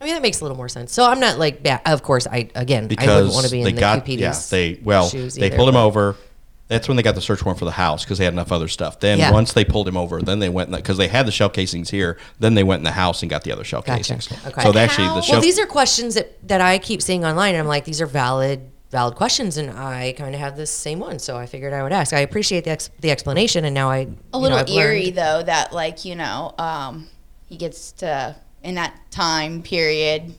[0.00, 0.92] I mean, that makes a little more sense.
[0.92, 3.68] So I'm not like, yeah, of course, I again, I wouldn't want to be they
[3.68, 6.16] in the got QPD's yeah they well shoes they either, pulled him over.
[6.68, 8.66] That's when they got the search warrant for the house because they had enough other
[8.66, 8.98] stuff.
[8.98, 9.30] Then Yeah.
[9.30, 12.16] once they pulled him over, then they went because they had the shell casings here.
[12.40, 13.98] Then they went in the house and got the other shell Gotcha.
[13.98, 14.28] casings.
[14.46, 14.62] Okay.
[14.62, 17.24] So And actually the Well, shell Well, these are questions that that I keep seeing
[17.24, 18.60] online, and I'm like, these are valid
[18.92, 21.92] valid questions, and I kind of have this same one, so I figured I would
[21.92, 22.12] ask.
[22.12, 25.16] I appreciate the ex- the explanation, and now I a know, little I've eerie learned-
[25.16, 27.08] though that like you know um,
[27.48, 30.34] he gets to in that time period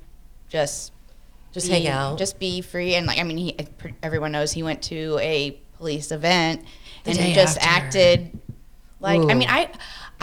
[0.47, 0.93] just
[1.51, 2.17] Just be- hang out.
[2.17, 3.57] just be free and like I mean he
[4.01, 6.63] everyone knows he went to a police event
[7.03, 7.69] The and he just after.
[7.69, 8.39] acted
[9.01, 9.69] like I mean I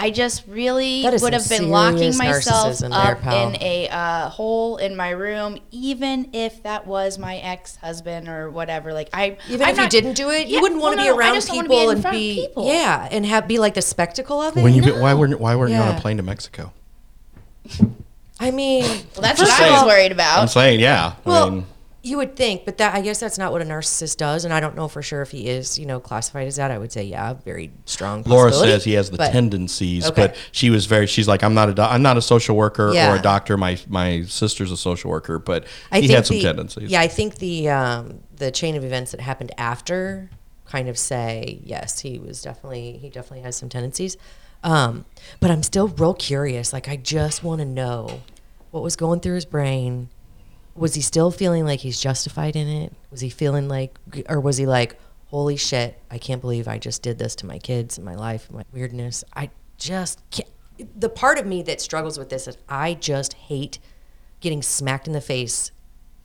[0.02, 4.78] I just really would have been locking myself narcissism there, up in a uh, hole
[4.78, 9.74] in my room even if that was my ex-husband or whatever like I Even I'm
[9.74, 11.56] if you didn't do it, Yeah, you wouldn't want to well, be around just don't
[11.56, 12.66] wanna people be and be people.
[12.66, 14.62] yeah, and have be like the spectacle of it.
[14.64, 16.72] when you why weren't why weren't you on a plane to Mexico?
[18.40, 21.16] I mean, well, that's what of I was worried about I'm saying yeah.
[21.26, 21.66] Well, I mean,
[22.02, 24.60] you would think, but that I guess that's not what a narcissist does, and I
[24.60, 26.70] don't know for sure if he is, you know, classified as that.
[26.70, 28.22] I would say, yeah, very strong.
[28.24, 30.28] Laura says he has the but- tendencies, Okay.
[30.28, 31.06] but she was very.
[31.06, 33.56] She's like, I'm not a doc- I'm not a social worker or a doctor.
[33.56, 36.90] My my sister's a social worker, but I he had some the, tendencies.
[36.90, 40.30] Yeah, I think the um, the chain of events that happened after
[40.64, 44.16] kind of say yes, he was definitely he definitely has some tendencies.
[44.62, 45.04] Um,
[45.40, 46.72] but I'm still real curious.
[46.72, 48.22] Like I just want to know
[48.70, 50.08] what was going through his brain.
[50.80, 52.92] Was he still feeling like he's justified in it?
[53.10, 57.02] Was he feeling like, or was he like, holy shit, I can't believe I just
[57.02, 59.22] did this to my kids and my life, my weirdness.
[59.36, 60.48] I just can't.
[60.98, 63.78] The part of me that struggles with this is I just hate
[64.40, 65.70] getting smacked in the face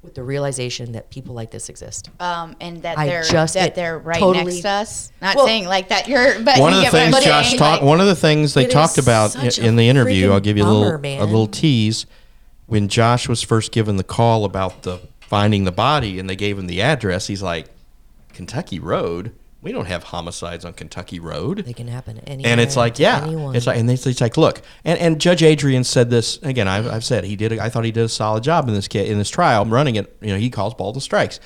[0.01, 2.09] with the realization that people like this exist.
[2.21, 5.11] um, and that I they're just- that they're right totally- next to us.
[5.21, 7.49] Not Well- saying like that you're, but one of the get what I'm things Josh
[7.55, 7.81] talked.
[7.81, 10.31] like- One of the things they talked about such in the interview.
[10.31, 11.19] I'll give you a little man.
[11.21, 12.05] a little tease.
[12.67, 16.57] When Josh was first given the call about the finding the body, and they gave
[16.57, 17.67] him the address, he's like,
[18.33, 19.31] "Kentucky Road.
[19.61, 22.51] We don't have homicides on Kentucky Road." They can happen anywhere.
[22.51, 23.55] and it's like, yeah, anyone.
[23.55, 26.67] it's like, and it's, it's like, look, and, and Judge Adrian said this again.
[26.67, 27.51] I've, I've said he did.
[27.53, 29.95] a- I thought he did a solid job in this case, in this trial, running
[29.95, 30.15] it.
[30.21, 31.39] You know, he calls balls and strikes.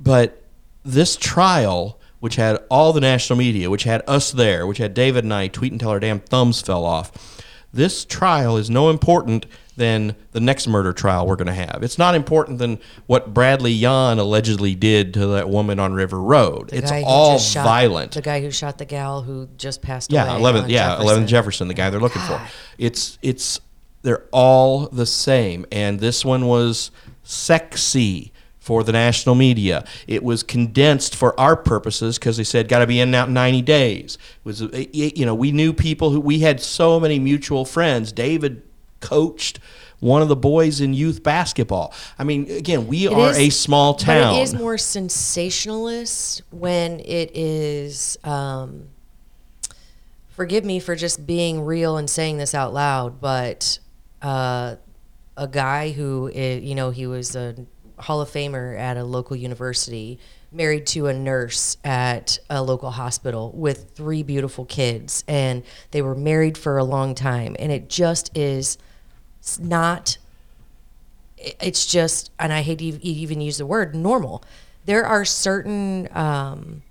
[0.00, 0.42] But
[0.84, 5.24] this trial, which had all the national media, which had us there, which had David
[5.24, 7.12] and I tweet until our damn thumbs fell off.
[7.72, 11.80] This trial is no important than the next murder trial we're going to have.
[11.82, 16.68] It's not important than what Bradley Yon allegedly did to that woman on River Road.
[16.70, 18.12] The it's all shot- violent.
[18.12, 20.64] The guy who shot the gal who just passed Yeah, away.
[20.68, 21.26] Yeah, Jefferson.
[21.26, 22.40] Jefferson, the guy they're looking for.
[22.78, 23.60] It's it's
[24.02, 26.90] they're all the same, and this one was
[27.22, 29.84] sexy for the national media.
[30.06, 33.28] It was condensed for our purposes because they said got to be in and out
[33.28, 34.14] in ninety days.
[34.38, 38.12] It was uh, you know we knew people who we had so many mutual friends.
[38.12, 38.62] David
[39.04, 39.58] coached.
[40.00, 41.94] One of the boys in youth basketball.
[42.18, 44.34] I mean, again, we It are is- a small town.
[44.36, 48.88] It is more sensationalist when it is um,
[50.28, 53.78] forgive me for just being real and saying this out loud, but
[54.20, 54.76] uh,
[55.36, 57.54] a guy who, you know, he was a
[57.98, 60.18] Hall of Famer at a local university,
[60.50, 65.62] married to a nurse at a local hospital with three beautiful kids, and
[65.92, 68.76] they were married for a long time, and it just is
[69.44, 70.18] s- not
[71.60, 74.42] it's just, and I hate to even use the word normal.
[74.86, 76.82] There are certain, um,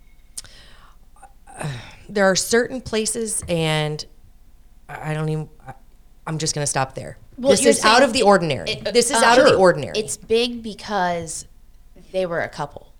[2.10, 4.06] there are certain places, and
[4.88, 5.50] I don't even.
[6.28, 7.18] I'm just going to stop there.
[7.38, 8.70] Well, this is out of the ordinary.
[8.70, 9.98] it- this is uh, out of the ordinary.
[9.98, 11.48] It's big because
[12.12, 12.93] they were a couple.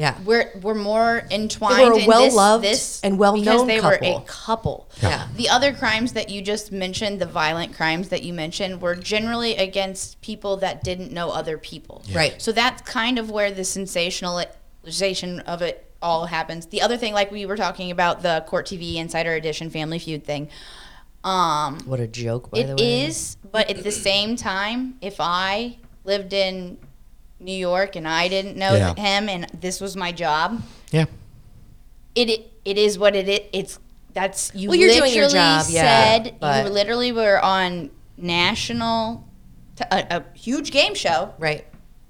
[0.00, 0.16] Yeah.
[0.24, 1.78] We're we're more entwined.
[1.78, 4.88] They were a in well-loved this, this and well-known because they were a couple.
[5.02, 5.28] Yeah.
[5.36, 9.56] The other crimes that you just mentioned, the violent crimes that you mentioned, were generally
[9.56, 12.02] against people that didn't know other people.
[12.14, 12.40] Right.
[12.40, 16.64] So that's kind of where the sensationalization of it all happens.
[16.68, 20.24] The other thing, like we were talking about the Court TV Insider Edition Family Feud
[20.24, 20.48] thing.
[21.24, 23.04] Um, What a joke, by the way.
[23.04, 26.78] is, but at the same time, if I lived in
[27.40, 28.94] New York and I didn't know Yeah.
[28.94, 31.06] him and this was my job, Yeah.
[32.14, 33.40] it it, it is what it is.
[33.52, 33.78] It's
[34.12, 34.68] that's you.
[34.68, 35.82] Well, you're literally doing your job, yeah,
[36.22, 39.24] Said but- you literally were on national,
[39.76, 41.64] t- a, a huge game show, Right.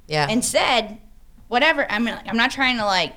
[0.08, 0.26] Yeah.
[0.28, 0.98] and said
[1.48, 1.90] whatever.
[1.90, 3.12] I mean, I'm not trying to like.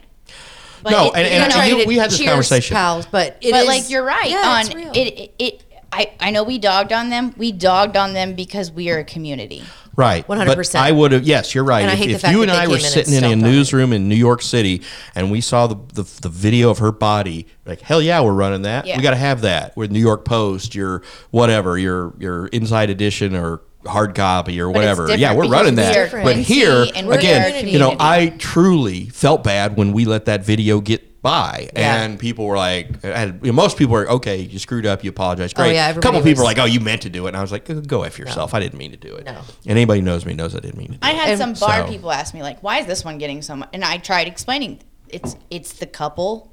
[0.83, 2.75] But No, it- and- you and know, I- Trying you- we had this cheers, conversation.
[2.75, 4.91] pals, but it but is- like you're right Yeah, it's on real.
[4.91, 5.33] it, it.
[5.39, 7.33] It I I know we dogged on them.
[7.37, 9.63] We dogged on them because we are a community.
[9.95, 10.25] Right.
[10.27, 10.47] 100%.
[10.47, 11.81] But I would have, yes, you're right.
[11.81, 13.27] And I if hate the if fact you that and I were sitting in a
[13.27, 13.51] stomped on it.
[13.51, 14.81] newsroom in New York City
[15.15, 18.63] and we saw the, the, the video of her body, like, hell yeah, we're running
[18.63, 18.85] that.
[18.87, 18.97] Yeah.
[18.97, 19.77] We got to have that.
[19.77, 25.15] With New York Post, your whatever, your, your inside edition or hard copy or whatever.
[25.15, 26.11] Yeah, we're running that.
[26.11, 27.95] But here, and again, you know.
[27.99, 32.03] I truly felt bad when we let that video get by Yeah.
[32.03, 35.03] and people were like I had, you know, most people were okay you screwed up
[35.03, 37.09] you apologize Oh, great yeah, a couple everybody people were like oh you meant to
[37.09, 39.15] do it and i was like go- go f yourself i didn't mean to do
[39.15, 39.31] it No.
[39.31, 41.05] and anybody who knows me knows i didn't mean to do it.
[41.05, 43.17] I it had And some bar so- people ask me like, "Why is this one
[43.17, 46.51] getting so much?" And I tried explaining it's it's the couple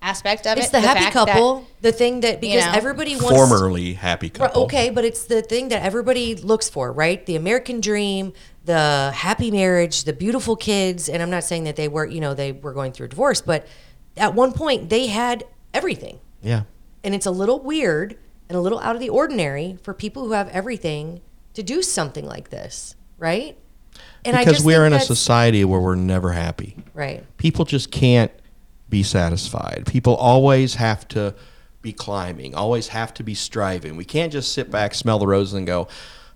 [0.00, 0.60] aspect of it's it.
[0.64, 4.28] It's the, happy fact that- couple, the thing that because know, everybody wants formerly happy
[4.28, 7.24] couple Okay, but it's the thing that everybody looks for, right?
[7.26, 8.32] The American dream,
[8.64, 11.08] the happy marriage, the beautiful kids.
[11.08, 13.40] And I'm not saying that they were, you know, they were going through a divorce,
[13.40, 13.66] but
[14.16, 16.20] at one point they had everything.
[16.42, 16.62] yeah
[17.02, 18.16] And it's a little weird
[18.48, 21.20] and a little out of the ordinary for people who have everything
[21.54, 23.56] to do something like this, right?
[24.24, 27.24] And because we're in a society where we're never happy right.
[27.36, 28.32] people just can't
[28.88, 29.84] be satisfied.
[29.86, 31.34] People always have to
[31.82, 33.96] be climbing, always have to be striving.
[33.96, 35.88] We can't just sit back, smell the roses, and go,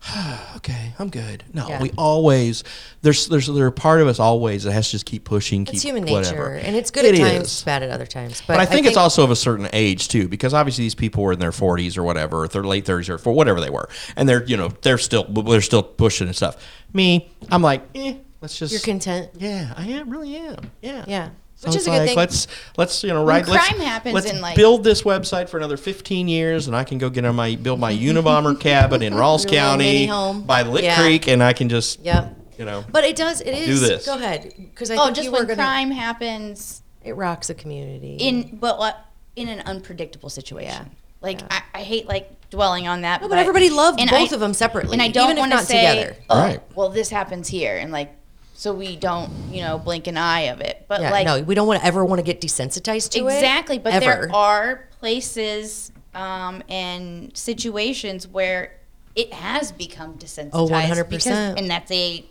[0.57, 1.83] "Okay, I'm good." No, Yeah.
[1.83, 2.63] we always
[3.03, 5.75] there's there's there's a part of us always that has to just keep pushing, keep
[5.75, 7.63] It's human nature, and it's good It at times, is.
[7.63, 8.41] bad at other times.
[8.47, 11.23] But, But I think, it's also of a certain age too, because obviously these people
[11.25, 13.89] were in their 40s or whatever, or their late 30s or for whatever they were,
[14.17, 16.57] and they're you know they're still they're still pushing and stuff.
[16.93, 19.31] Me, I'm like, eh, let's just you're content.
[19.39, 20.71] yeah, I am really am.
[20.81, 21.05] Yeah.
[21.09, 21.31] Yeah.
[21.61, 22.17] So Which it's is a good like, thing.
[22.17, 23.49] Let's let's you know When right.
[23.49, 26.85] let's, crime happens let's in, like- build this website for another 15 years, and I
[26.85, 30.43] can go get on my build my Unabomber cabin in Rawls Your County home.
[30.43, 31.01] by Lick Yeah.
[31.03, 32.37] Creek, and I can just Yep.
[32.61, 33.41] you know But it does.
[33.41, 33.81] It is.
[33.81, 34.07] this.
[34.07, 35.57] Go ahead, because I Oh, think just you were when gonna.
[35.57, 38.15] crime happens It rocks a community.
[38.21, 38.97] in but what
[39.35, 40.71] in an unpredictable situation.
[40.71, 40.85] Yeah.
[41.21, 41.47] Like Yeah.
[41.75, 43.21] I, I hate like dwelling on that.
[43.21, 45.57] No, but everybody loved and both I- of them separately, and I don't want to
[45.57, 46.17] not say, together.
[46.31, 46.61] oh, Right.
[46.77, 48.15] well, this happens here, and like,
[48.59, 50.85] so we don't, you know, blink an eye of it.
[50.89, 53.35] But yeah, like, no, we don't want to ever want to get desensitized to it.
[53.37, 53.79] exactly.
[53.79, 54.05] But ever.
[54.05, 58.75] there are places um, and situations where
[59.15, 60.51] it has become desensitized.
[60.55, 61.57] Oh, because- 100%.
[61.57, 62.25] And that's a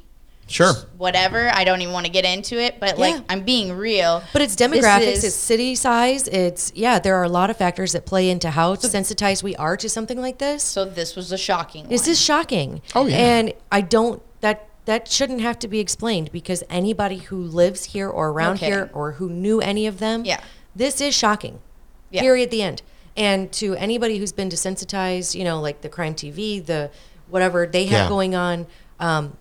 [0.47, 0.73] sure.
[0.97, 1.49] whatever.
[1.53, 4.21] I don't even want to get into it, but like, I'm being real.
[4.33, 6.99] But it's demographics, is- it's city size, it's yeah.
[6.99, 10.19] There are a lot of factors that play into how sensitized we are to something
[10.19, 10.61] like this.
[10.61, 11.87] So this was a shocking.
[11.87, 12.09] This one.
[12.09, 12.81] is shocking.
[12.95, 13.15] Oh, yeah.
[13.15, 18.09] And I don't that that shouldn't have to be explained because anybody who lives here
[18.09, 18.73] or around kidding.
[18.73, 20.39] here or who knew any of them, Yeah.
[20.75, 21.59] this is shocking.
[22.09, 22.21] Yeah.
[22.21, 22.51] Period.
[22.51, 22.81] The end.
[23.17, 26.89] And to anybody who's been desensitized, you know, like the crime TV, the
[27.29, 28.09] whatever they have Yeah.
[28.09, 28.65] going on,
[28.99, 29.35] um,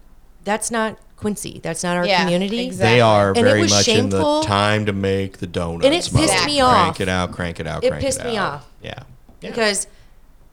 [0.44, 1.60] that's not Quincy.
[1.62, 2.66] That's not our Yeah, community.
[2.66, 2.96] exactly.
[2.96, 5.86] They are And very was much in the time to make the donuts.
[5.86, 6.22] And it mode.
[6.28, 6.74] pissed me off.
[6.96, 8.52] Crank it out, crank it out, It crank pissed me out.
[8.54, 8.66] off.
[8.82, 8.94] Yeah.
[9.40, 9.50] yeah.
[9.50, 9.86] because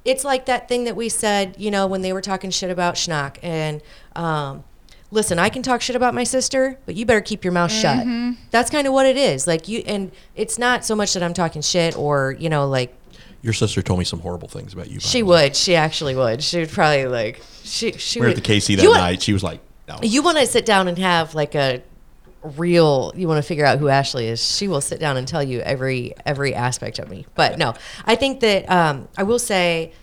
[0.05, 2.95] it's like that thing that we said, you know, when they were talking shit about
[2.95, 3.37] Schnock.
[3.41, 3.81] And
[4.15, 4.63] um,
[5.13, 8.05] listen, I can talk shit about my sister, but you better keep your mouth shut.
[8.51, 9.47] That's kind of what it is.
[9.47, 12.93] Like you, and it's not so much that I'm talking shit or you know, like
[13.41, 14.99] Your sister told me some horrible things about you.
[14.99, 15.43] she the way.
[15.45, 15.55] would.
[15.55, 16.43] She actually would.
[16.43, 17.93] She would probably like she.
[17.93, 19.21] she We were would, at the KC that You want- night.
[19.21, 21.81] She was like, "No." You want to sit down and have like a
[22.57, 25.41] real you want to figure out who Ashley is, she will sit down and tell
[25.43, 27.25] you every every aspect of me.
[27.35, 27.73] But no,
[28.05, 29.93] I think that um, I will say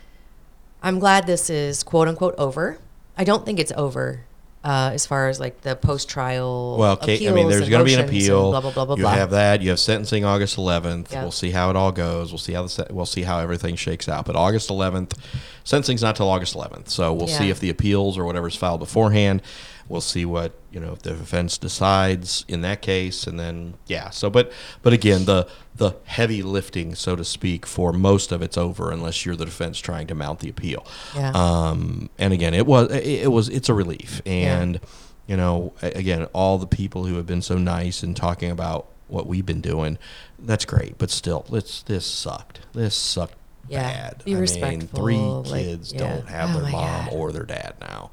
[0.83, 2.79] I'm glad this is quote unquote over.
[3.19, 4.25] I don't think it's over
[4.63, 6.77] uh, as far as like the post trial.
[6.79, 8.51] Well, Kate, I mean, there's going to be an appeal.
[8.51, 9.13] Blah blah blah blah you blah.
[9.13, 9.63] have that.
[9.63, 11.13] You have sentencing August 11th.
[11.13, 11.23] Yeah.
[11.23, 12.31] We'll see how it all goes.
[12.31, 14.27] We'll see how the we'll see how everything shakes out.
[14.27, 15.17] But August 11th,
[15.65, 16.91] sentencing's not till August 11th.
[16.91, 19.43] So we'll see if the appeals or whatever's filed beforehand.
[19.91, 24.11] We'll see what you know if the defense decides in that case, and then yeah.
[24.11, 28.57] So, but but again, the the heavy lifting, so to speak, for most of it's
[28.57, 30.87] over, unless you're the defense trying to mount the appeal.
[31.17, 31.33] Yeah.
[31.35, 34.79] Um, and again, it was it, it was it's a relief, and
[35.27, 39.27] you know, again, all the people who have been so nice and talking about what
[39.27, 39.99] we've been doing,
[40.39, 40.99] that's great.
[40.99, 42.61] But still, it's this sucked.
[42.75, 43.35] This sucked
[43.69, 44.25] Yeah, bad.
[44.25, 45.99] be I mean, three respectful, like, kids yeah.
[45.99, 47.13] don't have Oh their mom God.
[47.13, 48.11] or their dad now,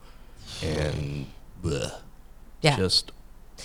[0.64, 1.28] and
[1.62, 1.92] bleh,
[2.62, 2.76] yeah.
[2.78, 3.12] just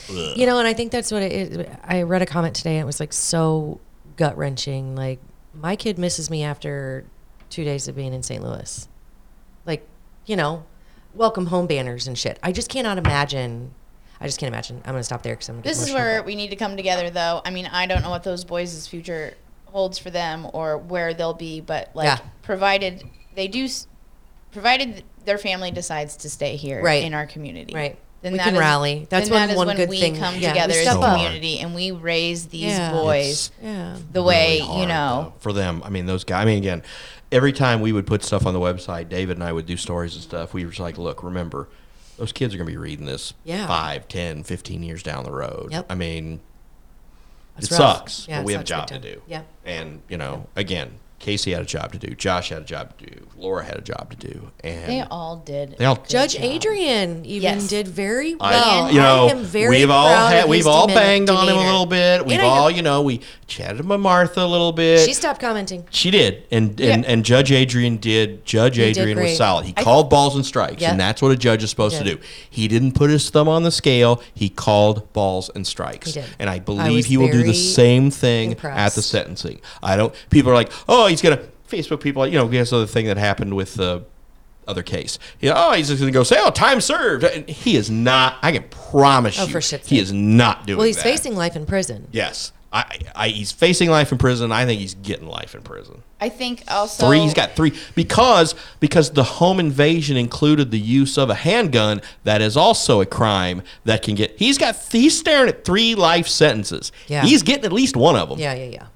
[0.08, 0.36] bleh.
[0.36, 1.66] You know, and I think that's what it is.
[1.84, 3.80] I read a comment today and it was like so
[4.16, 4.94] gut wrenching.
[4.96, 5.20] Like,
[5.54, 7.04] my kid misses me after
[7.50, 8.42] two days of being in St.
[8.42, 8.88] Louis.
[9.66, 9.86] Like,
[10.26, 10.64] you know,
[11.14, 12.38] welcome home banners and shit.
[12.42, 13.74] I just cannot imagine.
[14.20, 14.76] I just can't imagine.
[14.84, 16.56] I'm going to stop there because I'm going to This is where we need to
[16.56, 17.42] come together, though.
[17.44, 19.34] I mean, I don't know what those boys' future
[19.66, 22.18] holds for them or where they'll be, but like, Yeah.
[22.42, 23.02] provided
[23.34, 23.86] they do, s-
[24.52, 27.02] provided their family decides to stay here Right.
[27.04, 27.98] in our community, Right.
[28.22, 29.06] Then We that can is- rally.
[29.10, 30.16] That's then one- that is one when good we thing.
[30.16, 31.16] come Yeah, we together as step a up.
[31.16, 32.92] community and we raise these Yeah.
[32.92, 33.96] boys Yeah.
[34.12, 35.32] the way really you know.
[35.40, 35.82] for them.
[35.84, 36.42] I mean, those guys.
[36.42, 36.84] I mean, again,
[37.32, 40.14] every time we would put stuff on the website, David and I would do stories
[40.14, 40.54] and stuff.
[40.54, 41.68] We were just like, look, remember,
[42.16, 43.66] those kids are going to be reading this Yeah.
[43.66, 45.70] five, ten, fifteen years down the road.
[45.72, 45.86] Yep.
[45.90, 46.38] I mean,
[47.56, 47.96] That's it rough.
[47.98, 49.20] sucks, Yeah, but it we have a job to do.
[49.26, 49.42] Yeah.
[49.64, 52.14] And, you know, again, Casey had a job to do.
[52.16, 53.26] Josh had a job to do.
[53.36, 54.50] Laura had a job to do.
[54.62, 55.76] And They all did.
[55.78, 56.42] they all Judge job.
[56.44, 57.68] Adrian even Yes.
[57.68, 58.90] did very I, well.
[58.92, 61.64] you know, I am very we've all had, we've all demean- banged on him a
[61.64, 62.26] little bit.
[62.26, 65.06] We've all, have- you know, we chatted with Martha a little bit.
[65.06, 65.84] She stopped commenting.
[65.90, 67.10] She did, and and, Yeah.
[67.12, 68.44] and Judge Adrian did.
[68.44, 69.66] Judge He did Adrian was solid.
[69.66, 70.90] He I- called balls and strikes, Yep.
[70.92, 72.18] and that's what a judge is supposed to do.
[72.50, 74.20] He didn't put his thumb on the scale.
[74.34, 76.24] He called balls and strikes, He did.
[76.40, 79.60] and I I believe was he will do the same thing at the sentencing.
[79.82, 80.12] I don't.
[80.30, 82.26] People are like, oh, he's gonna Facebook people.
[82.26, 84.04] You know, here's the other thing that happened with the
[84.68, 85.18] other case.
[85.40, 87.24] You know, oh, he's just gonna go say, oh, time served.
[87.24, 88.36] And he is not.
[88.42, 90.02] I can promise Oh, you, for shit's he sake.
[90.02, 90.78] is not doing.
[90.78, 91.02] Well, he's that.
[91.02, 92.08] facing life in prison.
[92.12, 92.52] Yes.
[92.74, 94.50] I, I, he's facing life in prison.
[94.50, 96.02] I think he's getting life in prison.
[96.22, 97.18] I think also Three.
[97.20, 102.00] He's got three because because the home invasion included the use of a handgun.
[102.24, 104.38] That is also a crime that can get.
[104.38, 104.74] He's got.
[104.90, 106.92] He's staring at three life sentences.
[107.08, 107.24] Yeah.
[107.24, 108.38] He's getting at least one of them.
[108.38, 108.86] Yeah, yeah, yeah,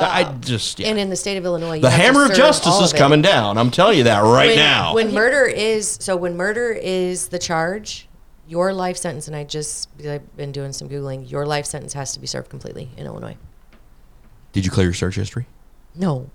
[0.00, 0.08] yeah.
[0.08, 0.78] I just.
[0.78, 0.88] Yeah.
[0.88, 2.92] And in the state of Illinois, you the have to hammer of justice all is
[2.92, 3.58] of coming down.
[3.58, 4.94] I'm telling you that right when, now.
[4.94, 8.08] When murder is so, when murder is the charge,
[8.48, 12.12] your life sentence, and I just I've been doing some googling, your life sentence has
[12.14, 13.36] to be served completely in Illinois.
[14.52, 15.46] Did you clear your search history?
[15.94, 16.30] No,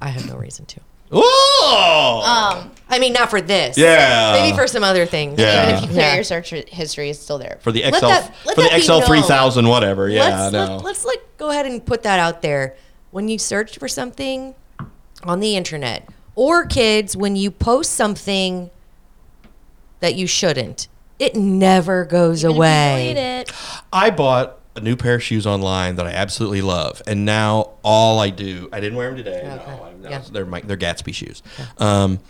[0.00, 0.80] I have no reason to.
[1.12, 2.22] Oh.
[2.62, 3.76] um, I mean, not for this.
[3.76, 4.32] Yeah.
[4.40, 5.40] Maybe for some other things.
[5.40, 5.64] Yeah.
[5.64, 6.14] even if you clear Yeah.
[6.14, 7.58] your search history, it's still there.
[7.62, 10.08] for the Let XL that- let for the XL three thousand whatever.
[10.08, 10.22] Yeah.
[10.22, 10.76] let's, no.
[10.76, 12.76] let, let's like go ahead and put that out there.
[13.10, 14.54] When you search for something
[15.24, 18.70] on the internet, or kids, when you post something
[20.00, 23.10] that you shouldn't, it never goes Even away.
[23.40, 23.52] it.
[23.92, 28.20] I bought a new pair of shoes online that I absolutely love, and now all
[28.20, 29.40] I do I didn't wear them today.
[29.40, 29.70] Okay.
[29.76, 30.22] No, I, no, Yeah.
[30.30, 31.42] they're my, they're Gatsby shoes.
[31.78, 32.20] Um,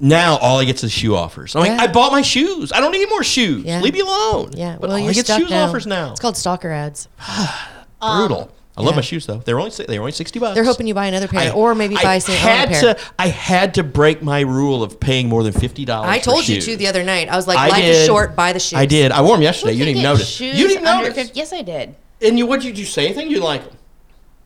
[0.00, 1.56] now all I get is shoe offers.
[1.56, 1.82] I'm like, Yeah.
[1.82, 2.70] I bought my shoes.
[2.72, 3.64] I don't need more shoes.
[3.64, 3.80] Yeah.
[3.80, 4.52] Leave me alone.
[4.54, 5.66] Yeah, but well, all you're I get stuck shoes now.
[5.66, 6.12] offers now.
[6.12, 7.08] It's called stalker ads.
[8.00, 8.52] brutal.
[8.78, 8.96] I love yeah.
[8.96, 9.38] my shoes though.
[9.38, 10.54] They're only si- they're only sixty bucks.
[10.54, 12.94] They're hoping you buy another pair, I- or maybe I buy some had pair.
[12.94, 13.00] to.
[13.18, 16.08] I had to break my rule of paying more than fifty dollars.
[16.10, 17.28] I told you to the other night.
[17.28, 17.96] I was like, I life did.
[17.96, 18.36] is short.
[18.36, 18.78] Buy the shoes.
[18.78, 19.10] I did.
[19.12, 19.72] I wore them yesterday.
[19.72, 20.28] Who You didn't even notice.
[20.28, 21.24] Shoes You didn't under notice.
[21.26, 21.94] 50 Yes, I did.
[22.22, 22.60] And you what?
[22.62, 23.30] Did you say anything?
[23.30, 23.76] You like them?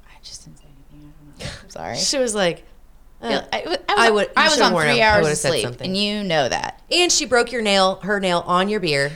[0.06, 1.12] I just didn't say anything.
[1.38, 1.52] I don't know.
[1.62, 1.96] I'm sorry.
[1.96, 2.64] She was like,
[3.20, 5.02] uh, I, I was, I would- I was should've on worn three them.
[5.02, 5.86] I hours would've of said sleep, something.
[5.88, 9.12] and you know that and she broke your nail, her nail on your beer.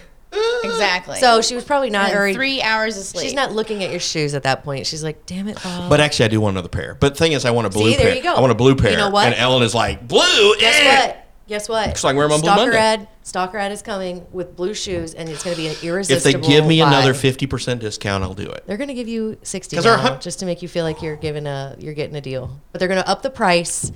[0.65, 1.17] Exactly.
[1.19, 2.35] So she was probably not And already.
[2.35, 3.23] three hours of sleep.
[3.25, 4.87] She's not looking at your shoes at that point.
[4.87, 5.89] She's like, damn it, Bob.
[5.89, 6.95] But actually, I do want another pair.
[6.95, 8.17] But the thing is, I want a blue See, there pair.
[8.17, 8.35] you go.
[8.35, 8.91] I want a blue pair.
[8.93, 9.27] You know what?
[9.27, 10.57] And Ellen is like, blue.
[10.59, 11.23] Guess eh." what?
[11.49, 11.97] Guess what?
[11.97, 12.77] So I can wear 'em on Blue Stalker Monday.
[12.79, 13.09] ad.
[13.23, 16.17] Stalker ad is coming with blue shoes, and it's going to be an irresistible.
[16.19, 16.49] If irresistible.
[16.49, 16.89] they give me buy.
[16.89, 18.65] another fifty percent discount, I'll do it.
[18.67, 20.67] they're going to give you sixty 'Cause they're a now, hun- just to make you
[20.67, 22.61] feel like you're giving a you're getting a deal.
[22.73, 23.93] But they're going to up the price,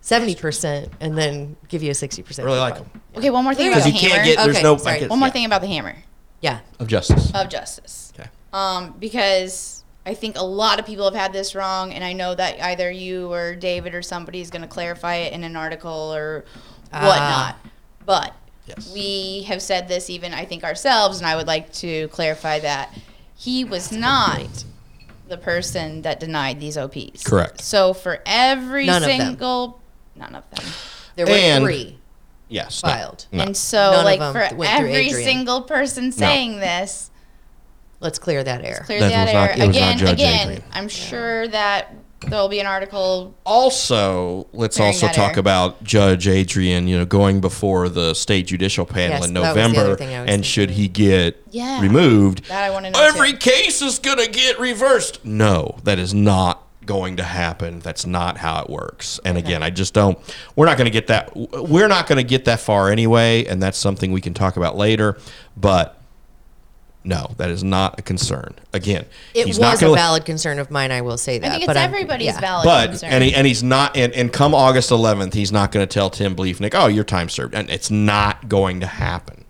[0.00, 2.46] seventy percent, and then give you a sixty percent.
[2.46, 4.24] really like them okay, one more thing about you the because you hammer.
[4.24, 4.44] can't get.
[4.44, 4.76] There's Okay, no.
[4.76, 4.96] sorry.
[4.96, 5.96] I guess- one more yeah, thing about the hammer
[6.40, 7.30] Yeah, of justice.
[7.34, 8.12] of justice.
[8.18, 8.28] Okay.
[8.52, 12.34] Um, because I think a lot of people have had this wrong, and I know
[12.34, 16.12] that either you or David or somebody is going to clarify it in an article
[16.14, 16.44] or
[16.92, 17.06] Ah.
[17.06, 17.56] whatnot.
[18.06, 18.34] But
[18.66, 18.90] Yes.
[18.94, 22.94] we have said this even, I think, ourselves, and I would like to clarify that
[23.36, 24.64] he was not
[25.28, 27.22] the person that denied these OPs.
[27.22, 27.60] Correct.
[27.60, 29.20] So for every None of them.
[29.20, 29.79] single,
[30.20, 30.64] none of them.
[31.16, 31.98] There were And- three
[32.48, 32.82] Yes.
[32.82, 32.88] no.
[32.90, 33.26] filed.
[33.32, 33.44] No.
[33.44, 35.24] And so, None of like them for went through every Adrian.
[35.24, 37.10] single person saying this,
[38.00, 38.82] Let's clear that air.
[38.86, 39.98] clear That that, was not- air it was not again.
[39.98, 40.62] Judge Again, Adrian.
[40.72, 41.94] I'm sure that
[42.26, 43.34] there'll be an article.
[43.44, 45.38] Also, let's Clearing also that talk air.
[45.40, 49.54] about Judge Adrian, you know, going before the state judicial panel Yes, in that was
[49.54, 50.42] the other November, thing I was and thinking.
[50.44, 51.80] should he get Yeah.
[51.80, 53.38] removed, That I wanna know, every too.
[53.50, 55.20] case is going to get reversed.
[55.24, 57.78] No, that is not going to happen.
[57.78, 59.20] That's not how it works.
[59.24, 60.18] And again, I just don't.
[60.56, 61.30] We're not going to get that.
[61.36, 64.76] We're not going to get that far anyway, and that's something we can talk about
[64.76, 65.16] later.
[65.56, 65.96] But
[67.04, 68.56] no, that is not a concern.
[68.72, 70.90] Again, It he's was not a gonna let- valid concern of mine.
[70.90, 71.46] I will say that.
[71.46, 72.40] I think it's but everybody's yeah.
[72.40, 73.12] valid but concern.
[73.12, 76.10] and he, and he's not and, and come August 11th he's not going to tell
[76.10, 79.44] Tim Bliefnick oh your time served and it's not going to happen.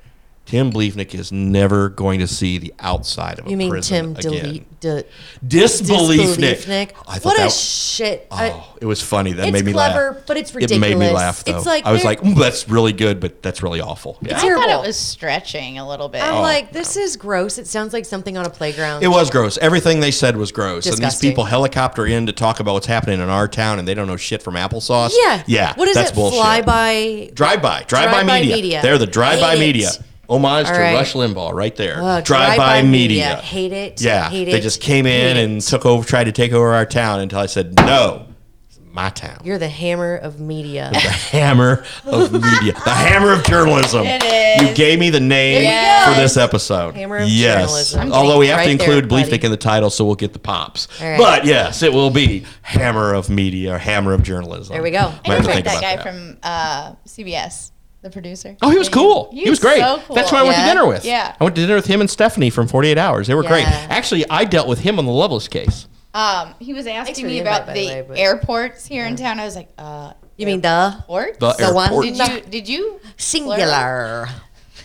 [0.50, 4.32] Tim Bliefnick is never going to see the outside of a You mean prison Tim
[4.32, 4.42] again.
[4.42, 4.80] delete?
[4.80, 5.04] De,
[5.46, 6.92] Disbeliefnick.
[7.06, 8.26] I thought What a that- shit!
[8.30, 9.32] Oh, I- Oh, it was funny.
[9.32, 9.90] That It's made me laugh.
[9.90, 10.26] It's clever, laugh.
[10.26, 10.76] but it's ridiculous.
[10.76, 11.56] It made me laugh though.
[11.56, 14.18] It's like I was like, "Ooh, that's really good, but that's really awful.
[14.22, 14.38] Yeah.
[14.38, 14.66] I terrible.
[14.66, 16.22] thought it was stretching a little bit.
[16.22, 16.40] I'm Oh.
[16.40, 17.58] like, this is gross.
[17.58, 19.02] It sounds like something on a playground.
[19.04, 19.58] It was gross.
[19.58, 20.86] Everything they said was gross.
[20.86, 23.94] And these people helicopter in to talk about what's happening in our town, and they
[23.94, 25.12] don't know shit from applesauce.
[25.24, 25.74] yeah, yeah.
[25.76, 26.14] What is that's it?
[26.14, 26.40] bullshit.
[26.40, 27.30] Fly by.
[27.34, 28.56] Drive by, drive by Drive-by media.
[28.56, 28.82] media.
[28.82, 29.88] They're the drive by media.
[29.90, 29.98] it.
[30.30, 30.48] Media.
[30.48, 30.94] Homage All to right.
[30.94, 32.02] Rush Limbaugh, right there.
[32.02, 33.36] Uh, drive by media.
[33.36, 34.00] Hate it.
[34.00, 34.62] Yeah, Hate they it.
[34.62, 35.60] just came in Hate and it.
[35.62, 38.26] took over, tried to take over our town until I said no.
[38.68, 39.40] It's my town.
[39.44, 40.90] You're the hammer of media.
[40.92, 44.06] the hammer of media, the hammer of journalism.
[44.06, 44.68] It is.
[44.68, 45.64] You gave me the name
[46.08, 46.94] for this episode.
[46.94, 47.60] Hammer of yes.
[47.62, 48.00] journalism.
[48.00, 49.30] I'm Although we have to right there, include buddy.
[49.30, 50.86] Bliefnick in the title, so we'll get the pops.
[51.00, 51.18] All right.
[51.18, 54.72] But yes, it will be hammer of media or hammer of journalism.
[54.74, 54.98] There we go.
[54.98, 56.02] I Might have to never think that guy that.
[56.04, 57.70] from uh, CBS,
[58.02, 58.56] the producer.
[58.62, 59.30] Oh, he was cool.
[59.32, 59.80] He, was great.
[59.80, 60.16] so cool.
[60.16, 61.04] That's who I went to dinner with.
[61.04, 61.36] Yeah.
[61.38, 63.26] I went to dinner with him and Stephanie from 48 Hours.
[63.26, 63.66] They were great.
[63.66, 65.86] Actually, I dealt with him on the Loveless case.
[66.12, 69.38] Um, he was asking me about the the way, airports here in town.
[69.38, 71.38] I was like, uh, You mean the airports?
[71.38, 72.04] The The one- airport.
[72.06, 72.40] Did you?
[72.50, 73.00] Did you?
[73.16, 74.26] singular,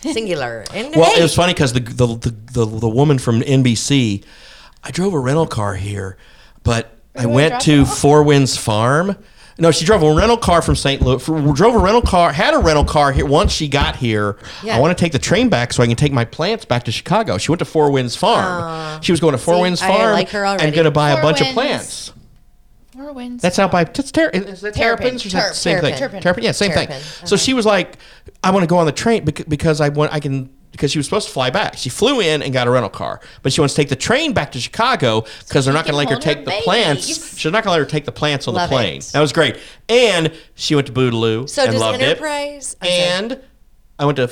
[0.01, 0.65] singular?
[0.73, 4.23] Well, hey, it was funny because the, the the the the woman from NBC,
[4.83, 6.17] I drove a rental car here,
[6.63, 7.97] but I went to off?
[7.97, 9.17] Four Winds Farm.
[9.57, 11.01] No, she drove a rental car from St.
[11.01, 11.23] Louis.
[11.23, 12.33] for- Drove a rental car.
[12.33, 13.25] Had a rental car here.
[13.25, 14.75] Once she got here, Yeah.
[14.75, 16.91] I want to take the train back so I can take my plants back to
[16.91, 17.37] Chicago.
[17.37, 18.43] She went to Four Winds Farm.
[18.63, 18.99] Ah.
[19.01, 21.11] she was going to Four See, Winds I Farm like her and going to buy
[21.11, 22.11] a Four bunch of plants.
[22.93, 23.41] Four winds.
[23.41, 25.17] That's out by that's ter- is that Terrapin.
[25.19, 25.95] terrapins or is Terp- the same thing?
[25.95, 26.21] terrapin.
[26.21, 27.27] Terrapin, yeah, same Terrapin, thing.
[27.27, 27.57] So she uh-huh.
[27.57, 27.97] was like,
[28.41, 30.99] "I want to go on the train bec- because I want I can." Because she
[30.99, 33.61] was supposed to fly back, she flew in and got a rental car, but she
[33.61, 36.15] wants to take the train back to Chicago because they're not going to let her
[36.15, 37.05] hold her take the plants.
[37.37, 38.97] She's not going to let her take the plants on Love the plane.
[38.97, 39.05] it.
[39.13, 39.57] That was great,
[39.87, 42.75] and she went to Bootaloo So and does loved Enterprise?
[42.81, 42.87] it.
[43.21, 43.31] I'm.
[43.31, 43.41] And
[43.97, 44.27] I went to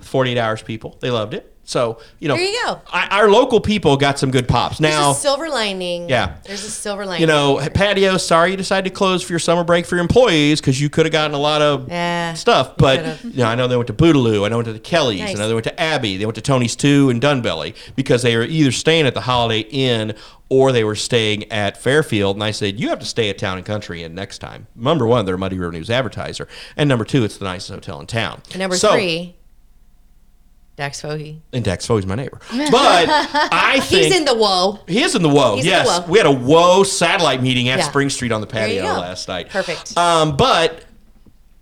[0.00, 0.96] Forty Eight Hours people.
[1.00, 1.51] They loved it.
[1.64, 2.80] So you know, There you go.
[2.92, 4.78] I, our local people got some good pops.
[4.78, 6.08] There's Now a silver lining.
[6.08, 6.36] Yeah.
[6.44, 7.20] There's a silver lining.
[7.20, 8.16] you know, patio.
[8.16, 11.06] Sorry, you decided to close for your summer break for your employees because you could
[11.06, 12.76] have gotten a lot of Yeah, stuff.
[12.76, 13.24] But could've.
[13.24, 14.44] you know, I know they went to Bootaloo.
[14.44, 15.20] I know they went to the Kellys.
[15.20, 15.36] Nice.
[15.36, 16.16] I know they went to Abbey.
[16.16, 19.60] They went to Tony's Two and Dunbelly because they were either staying at the Holiday
[19.60, 20.14] Inn
[20.48, 22.36] or they were staying at Fairfield.
[22.36, 24.66] And I said, you have to stay at Town and Country Inn next time.
[24.76, 26.46] Number one, they're a Muddy River News advertiser,
[26.76, 28.42] and number two, it's the nicest hotel in town.
[28.50, 29.36] And number So- three,
[30.76, 31.38] Dax Fohe.
[31.52, 32.40] And Dax Foey's my neighbor.
[32.50, 34.78] But I think He's in the whoa.
[34.88, 35.56] he is in the Woe.
[35.56, 36.10] He's in yes, the Woe.
[36.10, 37.88] we had a Woe satellite meeting at Yeah.
[37.88, 39.50] Spring Street on the patio last night.
[39.50, 39.96] Perfect.
[39.98, 40.84] Um, but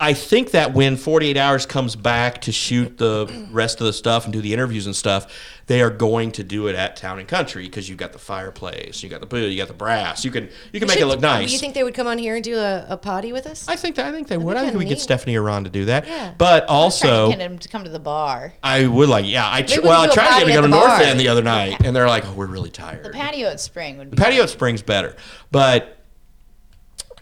[0.01, 4.25] I think that when 48 Hours comes back to shoot the rest of the stuff
[4.25, 5.31] and do the interviews and stuff,
[5.67, 9.03] they are going to do it at Town and Country because you've got the fireplace,
[9.03, 10.25] you got the boo, you got the brass.
[10.25, 11.49] You can you can make it look nice.
[11.49, 13.69] Do you think they would come on here and do a, a potty with us?
[13.69, 14.57] I think that, I think they would.
[14.57, 15.01] I think we get.
[15.01, 16.07] Stephanie or Ron to do that.
[16.07, 16.35] Yeah.
[16.37, 18.55] But trying to also, get him to come to the bar.
[18.63, 19.27] I would like.
[19.27, 20.47] Yeah, I tr- Maybe we well, I can do a tried to get potty them
[20.47, 21.01] to at go to the North.
[21.03, 23.99] End the other night, and they're like, "Oh, we're really tired." The patio at Spring
[23.99, 25.15] would be The patio at Spring's better,
[25.51, 26.00] but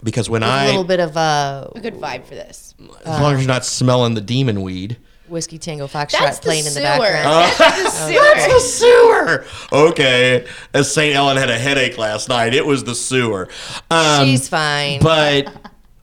[0.03, 2.75] because when With I a little bit of uh, a good vibe for this.
[3.05, 4.97] as long as you're not smelling the demon weed.
[5.29, 6.83] whiskey tango That's foxtrot the playing in the sewer.
[6.83, 7.53] background.
[7.59, 8.21] That's the sewer.
[8.23, 9.39] That's sewer.
[9.39, 9.89] the sewer.
[9.91, 11.15] Okay, as St.
[11.15, 13.49] Ellen had a headache last night, it was the sewer.
[13.91, 15.01] Um, She's fine.
[15.01, 15.53] but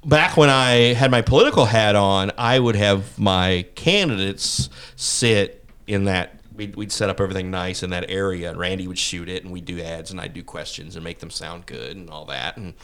[0.06, 6.06] back when I had my political hat on, I would have my candidates sit in
[6.06, 6.32] that.
[6.56, 9.52] We'd, we'd set up everything nice in that area, and Randy would shoot it, and
[9.52, 12.56] we'd do ads, and I'd do questions and make them sound good and all that.
[12.56, 12.76] And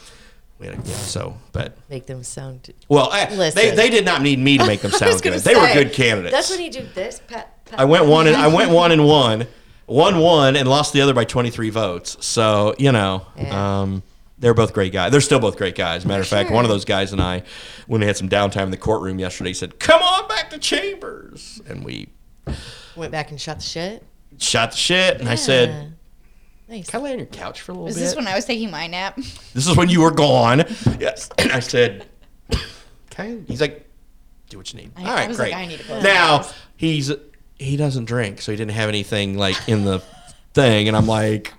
[0.62, 2.72] we had a, yeah, so, but Make them sound.
[2.88, 3.76] well, I, they Listen.
[3.76, 5.30] they did not need me to make them I sound was good.
[5.32, 6.34] gonna They were say, good candidates.
[6.34, 7.20] That's when you do this.
[7.28, 7.80] Pat, pat.
[7.80, 9.47] I went one and I went one and one,
[9.88, 12.16] one one, and lost the other by twenty three votes.
[12.26, 13.82] So you know, Yeah.
[13.82, 14.03] um,
[14.38, 15.12] they're both great guys.
[15.12, 16.05] They're still both great guys.
[16.05, 17.43] Matter of fact, one of those guys and I,
[17.88, 21.62] when we had some downtime in the courtroom yesterday, said, "Come on back to chambers,"
[21.68, 22.09] and we
[22.95, 24.03] Went back and shot the shit.
[24.38, 25.20] shot the shit.
[25.20, 25.93] And I said,
[26.72, 26.89] Nice.
[26.89, 28.01] Can I lay on your couch for a little Was bit?
[28.01, 29.17] this when I was taking my nap?
[29.53, 30.63] This is when you were gone.
[30.99, 31.30] Yes.
[31.38, 32.07] And I said,
[33.11, 33.41] okay.
[33.47, 33.86] He's like,
[34.49, 34.91] do what you need.
[34.95, 35.51] I- All I right, was great.
[35.51, 36.47] like, I need to now
[36.78, 37.11] he's
[37.59, 39.99] he doesn't drink, so he didn't have anything like in the
[40.53, 41.53] thing, and I'm like,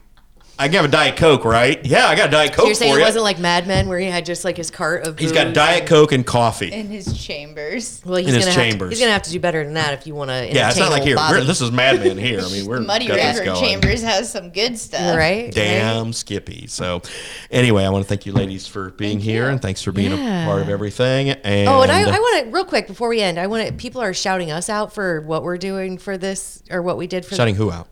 [0.62, 1.84] I can have a diet coke, right?
[1.84, 3.06] Yeah, I got a diet coke You're saying for it you.
[3.06, 5.18] wasn't like Mad Men where he had just like his cart of.
[5.18, 6.72] He's got booze diet and- coke and coffee.
[6.72, 8.00] In his chambers.
[8.04, 8.90] Well, he's in his gonna have to, chambers.
[8.90, 10.48] he's gonna have to do better than that if you want to.
[10.54, 11.16] yeah, it's not like here.
[11.16, 12.40] We're, this is Mad Men here.
[12.40, 13.60] I mean, we're Muddy got this River going.
[13.60, 15.16] Chambers has some good stuff.
[15.16, 15.52] right.
[15.52, 16.68] Damn Skippy.
[16.68, 17.02] So,
[17.50, 20.44] anyway, I want to thank you ladies for being here and thanks for being Yeah.
[20.44, 21.30] a part of everything.
[21.30, 23.38] And Oh, and I, I uh, want to real quick before we end.
[23.40, 23.72] I want to.
[23.72, 27.24] People are shouting us out for what we're doing for this or what we did
[27.26, 27.88] for shutting who out?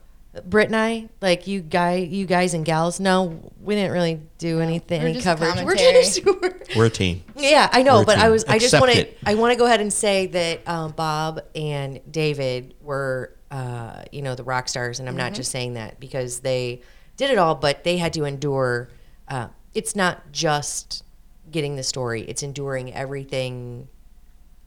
[0.47, 1.09] Britt and I.
[1.21, 3.01] Like you guy, you guys and gals.
[3.01, 5.65] No, we didn't really do anything, we're any just coverage.
[5.65, 6.25] We're just.
[6.25, 7.23] We're, We're a team.
[7.37, 8.31] Yeah, I We're know, a but I team.
[8.33, 8.45] was.
[8.45, 9.09] I just Accept want to.
[9.29, 14.23] I want to go ahead and say that um, Bob and David were, uh, you
[14.23, 15.19] know, the rock stars, and I'm Mm-hmm.
[15.27, 16.83] not just saying that because they
[17.17, 18.89] did it all, but they had to endure.
[19.27, 21.03] Uh, it's not just
[21.51, 23.89] getting the story; it's enduring everything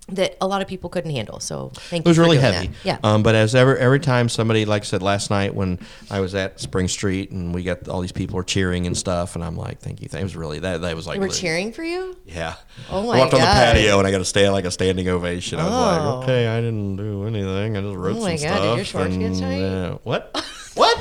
[0.09, 1.39] that a lot of people couldn't handle.
[1.39, 2.09] So thank you.
[2.09, 2.67] It was for really heavy.
[2.67, 2.75] That.
[2.83, 2.97] Yeah.
[3.03, 5.79] Um, but as ever, every time somebody, like I said last night when
[6.11, 9.35] I was at Spring Street and we got all these people are cheering and stuff,
[9.35, 10.09] and I'm like, thank you.
[10.09, 10.81] Thank It was really that.
[10.81, 12.17] That was like they were really- cheering for you.
[12.25, 12.55] Yeah.
[12.89, 13.15] Oh my.
[13.15, 15.59] I walked on the patio and I got to stand like a standing ovation.
[15.59, 15.77] I was Oh.
[16.19, 17.77] like, okay, I didn't do anything.
[17.77, 18.61] I just wrote Oh some my God, stuff.
[18.61, 19.61] did your shorts get tight?
[19.63, 20.45] uh, what?
[20.73, 20.99] what?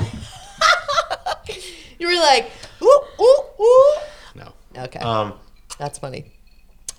[1.99, 2.51] You were like,
[2.81, 3.95] ooh, ooh, ooh.
[4.35, 4.53] No.
[4.77, 5.33] Okay, Um,
[5.77, 6.32] that's funny.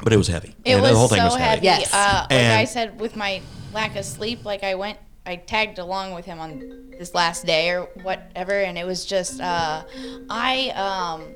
[0.03, 0.55] But it was heavy.
[0.65, 1.67] It And was the whole thing so was heavy.
[1.67, 1.81] heavy.
[1.83, 1.93] Yes.
[1.95, 3.41] Uh, like And- I said, with my
[3.73, 7.71] lack of sleep, like I went, I tagged along with him on this last day
[7.71, 9.83] or whatever, and it was just, uh,
[10.29, 11.35] I, um,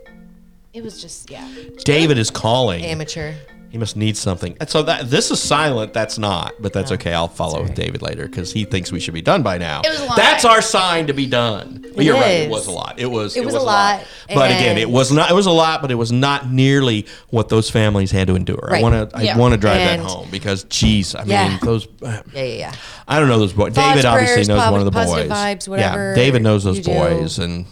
[0.75, 1.49] it was just, yeah.
[1.85, 2.85] David is calling.
[2.85, 3.33] Amateur.
[3.71, 4.57] He must need something.
[4.61, 5.93] And so that this is silent.
[5.93, 7.13] That's not, but that's okay.
[7.13, 7.75] I'll follow with.
[7.75, 9.83] David later because he thinks we should be done by now.
[9.85, 11.81] It was a long That's our sign to be done.
[11.95, 12.29] But It you're right.
[12.31, 12.51] It is.
[12.51, 12.99] was a lot.
[12.99, 13.37] It was.
[13.37, 15.31] It was a lot, But again, and- it was not.
[15.31, 18.69] It was a lot, but it was not nearly what those families had to endure.
[18.69, 18.83] I Right.
[18.83, 19.17] want to.
[19.17, 19.37] I Yeah.
[19.37, 21.59] want to drive And- that home because, geez, I mean, Yeah.
[21.63, 21.87] those.
[22.03, 22.73] Uh, yeah, yeah, yeah.
[23.07, 23.75] I don't know those boys.
[23.75, 25.39] David obviously prayers, knows one of the positive boys.
[25.39, 26.93] vibes, whatever yeah, David knows those you do.
[26.95, 27.67] boys, and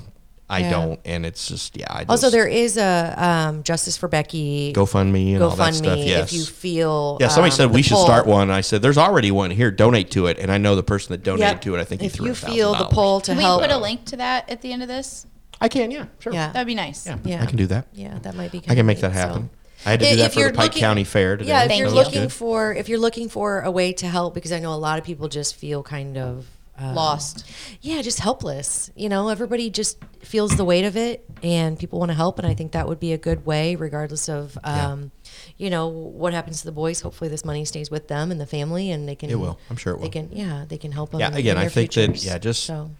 [0.48, 0.70] I Yeah.
[0.70, 1.00] don't.
[1.04, 1.86] And it's just yeah.
[1.90, 5.86] I just, Also, there is a um, Justice for Becky GoFundMe and all that stuff.
[5.98, 6.32] GoFundMe Yes.
[6.32, 7.18] if you feel.
[7.20, 8.04] Yeah, somebody um, said we should pull.
[8.04, 8.50] start one.
[8.50, 9.70] I said, "There's already one here.
[9.72, 11.60] Donate to it." And I know the person that donated Yep.
[11.62, 11.80] to it.
[11.80, 14.04] I think he if threw you feel the pull to Can we put a link
[14.06, 15.26] to that at the end of this?
[15.60, 15.90] I can.
[15.90, 16.32] Yeah, sure.
[16.32, 16.52] Yeah.
[16.52, 17.06] That'd be nice.
[17.06, 17.42] yeah, Yeah.
[17.42, 17.86] I can do that.
[17.92, 18.60] yeah, that might be.
[18.60, 18.70] Good.
[18.70, 19.28] I can make kinda that neat, so.
[19.28, 19.50] happen.
[19.84, 21.48] I had to do If that for the Pike looking- County Fair today.
[21.48, 21.90] Yeah, if Thank you're you.
[21.90, 22.32] so that's looking good.
[22.32, 25.04] for if you're looking for a way to help, because I know a lot of
[25.04, 26.46] people just feel kind of
[26.78, 27.44] um, Lost.
[27.80, 28.90] Yeah, just helpless.
[28.94, 32.46] You know, everybody just feels the weight of it, and people want to help, and
[32.46, 34.88] I think that would be a good way, regardless of, Yeah.
[34.92, 35.10] um,
[35.56, 37.00] you know, what happens to the boys.
[37.00, 39.30] Hopefully, this money stays with them and the family, and they can.
[39.30, 39.58] It will.
[39.70, 40.04] I'm sure it will.
[40.04, 41.20] They can, yeah, they can help them.
[41.20, 42.90] Yeah, again, I think that- yeah, just- so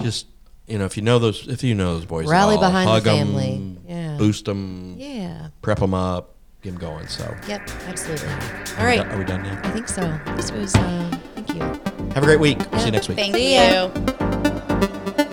[0.00, 0.26] just
[0.66, 2.92] you know, if you know those, if you know those boys, Rally all, behind the
[2.92, 3.76] hug 'em, family.
[3.88, 4.16] Yeah.
[4.16, 7.06] boost them, yeah, prep them up, get them going.
[7.08, 8.28] So, yep, absolutely.
[8.28, 9.60] All Are we right, done- are we done now?
[9.64, 10.18] I think so.
[10.36, 10.74] This was.
[10.74, 11.91] Uh, thank you.
[12.14, 12.58] Have a great week.
[12.70, 13.16] We'll see you next week.
[13.16, 13.90] Thank See ya.
[13.94, 15.28] you.